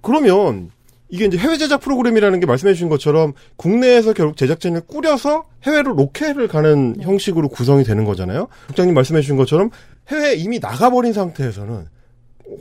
[0.00, 0.70] 그러면
[1.08, 6.48] 이게 이제 해외 제작 프로그램이라는 게 말씀해 주신 것처럼 국내에서 결국 제작진을 꾸려서 해외로 로케를
[6.48, 8.48] 가는 형식으로 구성이 되는 거잖아요.
[8.68, 9.70] 국장님 말씀해 주신 것처럼
[10.08, 11.86] 해외에 이미 나가버린 상태에서는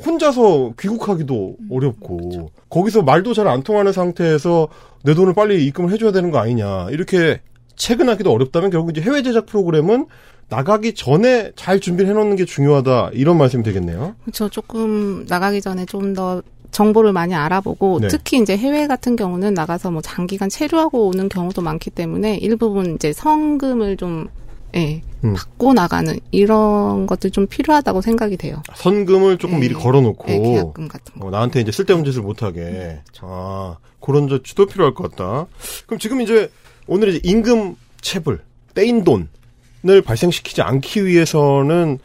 [0.05, 4.67] 혼자서 귀국하기도 어렵고 거기서 말도 잘 안 통하는 상태에서
[5.03, 7.41] 내 돈을 빨리 입금을 해줘야 되는 거 아니냐 이렇게
[7.81, 10.05] 체근하기도 어렵다면 결국 이제 해외 제작 프로그램은
[10.49, 14.15] 나가기 전에 잘 준비를 해놓는 게 중요하다 이런 말씀이 되겠네요.
[14.21, 14.49] 그렇죠.
[14.49, 18.07] 조금 나가기 전에 좀 더 정보를 많이 알아보고 네.
[18.07, 23.13] 특히 이제 해외 같은 경우는 나가서 뭐 장기간 체류하고 오는 경우도 많기 때문에 일부분 이제
[23.13, 24.29] 성금을 좀
[24.73, 25.33] 예, 음.
[25.33, 28.61] 받고 나가는 이런 것들 좀 필요하다고 생각이 돼요.
[28.73, 29.67] 선금을 조금 네.
[29.67, 31.27] 미리 걸어놓고 예, 계약금 같은 거.
[31.27, 33.01] 어, 나한테 이제 쓸데없는 짓을 못하게.
[33.19, 35.47] 아, 그런 조치도 필요할 것 같다.
[35.85, 36.49] 그럼 지금 이제
[36.87, 38.41] 오늘 이제 임금 체불,
[38.73, 41.99] 떼인 돈을 발생시키지 않기 위해서는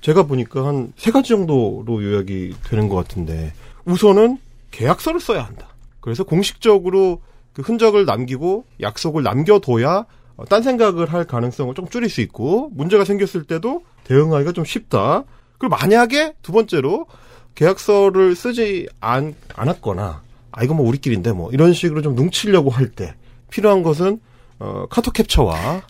[0.00, 3.52] 제가 보니까 한 세 가지 정도로 요약이 되는 것 같은데
[3.84, 4.38] 우선은
[4.70, 5.68] 계약서를 써야 한다.
[6.00, 7.20] 그래서 공식적으로
[7.52, 10.06] 그 흔적을 남기고 약속을 남겨둬야
[10.36, 15.24] 어, 딴 생각을 할 가능성을 좀 줄일 수 있고 문제가 생겼을 때도 대응하기가 좀 쉽다.
[15.58, 17.06] 그리고 만약에 두 번째로
[17.54, 23.14] 계약서를 쓰지 않, 않았거나 아 이거 뭐 우리끼리인데 뭐 이런 식으로 좀 뭉치려고 할 때
[23.52, 24.18] 필요한 것은
[24.58, 25.82] 어, 카톡 캡처와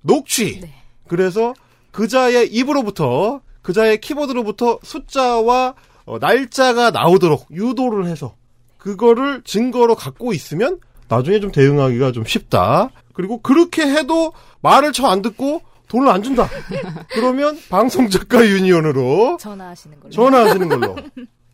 [0.00, 0.62] 녹취.
[1.06, 1.54] 그래서
[1.92, 5.74] 그자의 입으로부터 그자의 키보드로부터 숫자와
[6.06, 8.34] 어, 날짜가 나오도록 유도를 해서
[8.78, 12.90] 그거를 증거로 갖고 있으면 나중에 좀 대응하기가 좀 쉽다.
[13.12, 16.48] 그리고 그렇게 해도 말을 쳐 안 듣고 돈을 안 준다.
[17.10, 20.10] 그러면 방송작가 유니온으로 전화하시는 걸로.
[20.12, 20.96] 전화하시는 걸로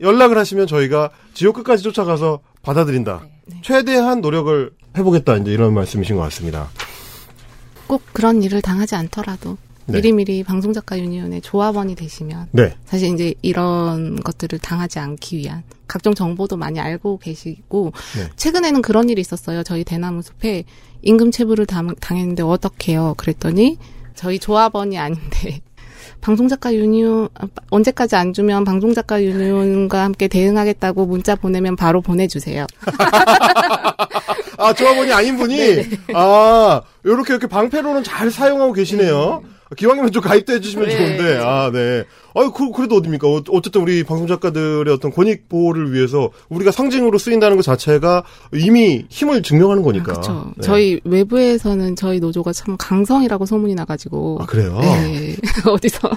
[0.01, 3.25] 연락을 하시면 저희가 지옥 끝까지 쫓아가서 받아들인다.
[3.63, 5.37] 최대한 노력을 해보겠다.
[5.37, 6.69] 이제 이런 말씀이신 것 같습니다.
[7.87, 9.99] 꼭 그런 일을 당하지 않더라도 네.
[9.99, 12.75] 미리미리 방송작가 유니온의 조합원이 되시면 네.
[12.85, 18.29] 사실 이제 이런 것들을 당하지 않기 위한 각종 정보도 많이 알고 계시고 네.
[18.35, 19.63] 최근에는 그런 일이 있었어요.
[19.63, 20.65] 저희 대나무 숲에
[21.03, 23.15] 임금 체불을 당, 당했는데 어떡해요?
[23.17, 23.79] 그랬더니
[24.17, 25.61] 저희 조합원이 아닌데
[26.21, 32.67] 방송작가 유니온 아, 언제까지 안 주면 방송작가 유니온과 함께 대응하겠다고 문자 보내면 바로 보내주세요.
[34.59, 35.85] 아, 조합원이 아닌 분이,
[36.15, 39.43] 아, 요렇게 이렇게 방패로는 잘 사용하고 계시네요.
[39.75, 40.97] 기왕이면 좀 가입도 해주시면 네.
[40.97, 42.05] 좋은데, 아, 네.
[42.35, 43.27] 아유, 그, 그래도 어딥니까?
[43.27, 48.23] 어, 어쨌든 우리 방송 작가들의 어떤 권익 보호를 위해서 우리가 상징으로 쓰인다는 것 자체가
[48.55, 50.13] 이미 힘을 증명하는 거니까.
[50.13, 50.53] 그렇죠.
[50.57, 50.63] 네.
[50.63, 54.79] 저희 외부에서는 저희 노조가 참 강성이라고 소문이 나가지고 아, 그래요?
[54.81, 55.35] 네.
[55.67, 56.09] 어디서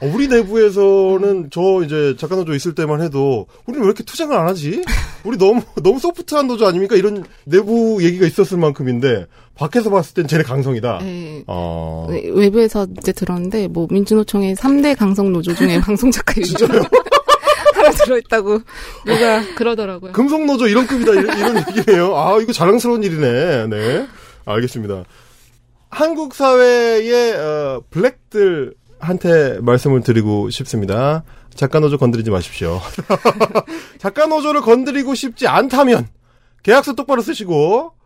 [0.00, 4.48] 어, 우리 내부에서는 저 이제 작가 노조 있을 때만 해도 우리는 왜 이렇게 투쟁을 안
[4.48, 4.82] 하지?
[5.24, 6.96] 우리 너무 너무 소프트한 노조 아닙니까?
[6.96, 9.26] 이런 내부 얘기가 있었을 만큼인데
[9.58, 10.98] 밖에서 봤을 땐 쟤네 강성이다.
[11.02, 11.42] 네.
[11.48, 12.06] 어.
[12.08, 16.84] 네, 외부에서 이제 들었는데 뭐 민주노총의 3대 강성 노조 중에 방송작가 유니온
[17.74, 18.60] 하나 들어있다고
[19.04, 20.12] 누가 그러더라고요.
[20.12, 22.16] 금속 노조 이런 급이다 이런, 이런 얘기네요.
[22.16, 23.66] 아 이거 자랑스러운 일이네.
[23.66, 24.06] 네,
[24.44, 25.04] 알겠습니다.
[25.90, 31.24] 한국 사회의 어, 블랙들한테 말씀을 드리고 싶습니다.
[31.54, 32.80] 작가 노조 건드리지 마십시오.
[33.98, 36.06] 작가 노조를 건드리고 싶지 않다면
[36.62, 37.97] 계약서 똑바로 쓰시고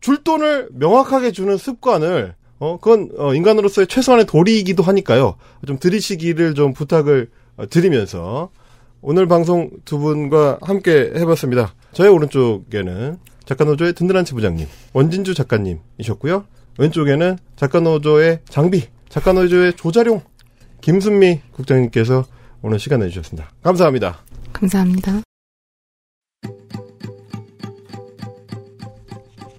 [0.00, 5.36] 줄 돈을 명확하게 주는 습관을 어 그건 어, 인간으로서의 최소한의 도리이기도 하니까요.
[5.66, 8.50] 좀 들이시기를 좀 부탁을 어, 드리면서
[9.02, 11.74] 오늘 방송 두 분과 함께 해봤습니다.
[11.92, 16.44] 저의 오른쪽에는 작가노조의 든든한 지부장님, 원진주 작가님이셨고요.
[16.78, 20.22] 왼쪽에는 작가노조의 장비, 작가노조의 조자룡,
[20.80, 22.24] 김순미 국장님께서
[22.62, 23.50] 오늘 시간 내주셨습니다.
[23.62, 24.18] 감사합니다.
[24.52, 25.29] 감사합니다.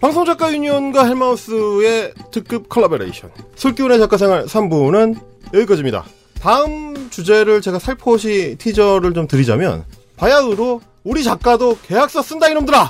[0.01, 5.15] 방송작가 유니온과 헬마우스의 특급 컬라보레이션 술기운의 작가생활 3부는
[5.53, 6.03] 여기까지입니다.
[6.41, 9.85] 다음 주제를 제가 살포시 티저를 좀 드리자면
[10.17, 12.89] 바야흐로 우리 작가도 계약서 쓴다 이놈들아!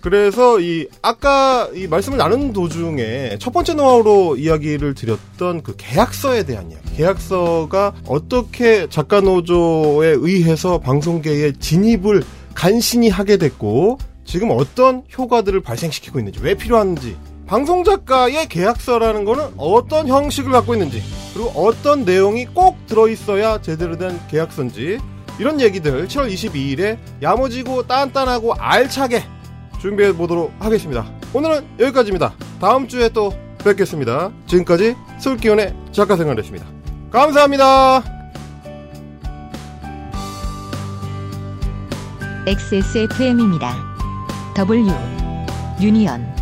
[0.00, 6.70] 그래서 이 아까 이 말씀을 나눈 도중에 첫 번째 노하우로 이야기를 드렸던 그 계약서에 대한
[6.70, 6.96] 이야기.
[6.96, 12.22] 계약서가 어떻게 작가 노조에 의해서 방송계에 진입을
[12.54, 17.16] 간신히 하게 됐고 지금 어떤 효과들을 발생시키고 있는지 왜 필요한지
[17.46, 21.02] 방송 작가의 계약서라는 거는 어떤 형식을 갖고 있는지
[21.32, 24.98] 그리고 어떤 내용이 꼭 들어있어야 제대로 된 계약서인지
[25.38, 29.22] 이런 얘기들 7월 22일에 야무지고 딴딴하고 알차게
[29.80, 31.06] 준비해 보도록 하겠습니다.
[31.32, 32.34] 오늘은 여기까지입니다.
[32.60, 34.32] 다음 주에 또 뵙겠습니다.
[34.46, 36.66] 지금까지 서울기원의 작가 생활이었습니다.
[37.10, 38.02] 감사합니다.
[42.46, 43.95] XSFM입니다.
[44.56, 44.90] W
[45.78, 46.35] 유니언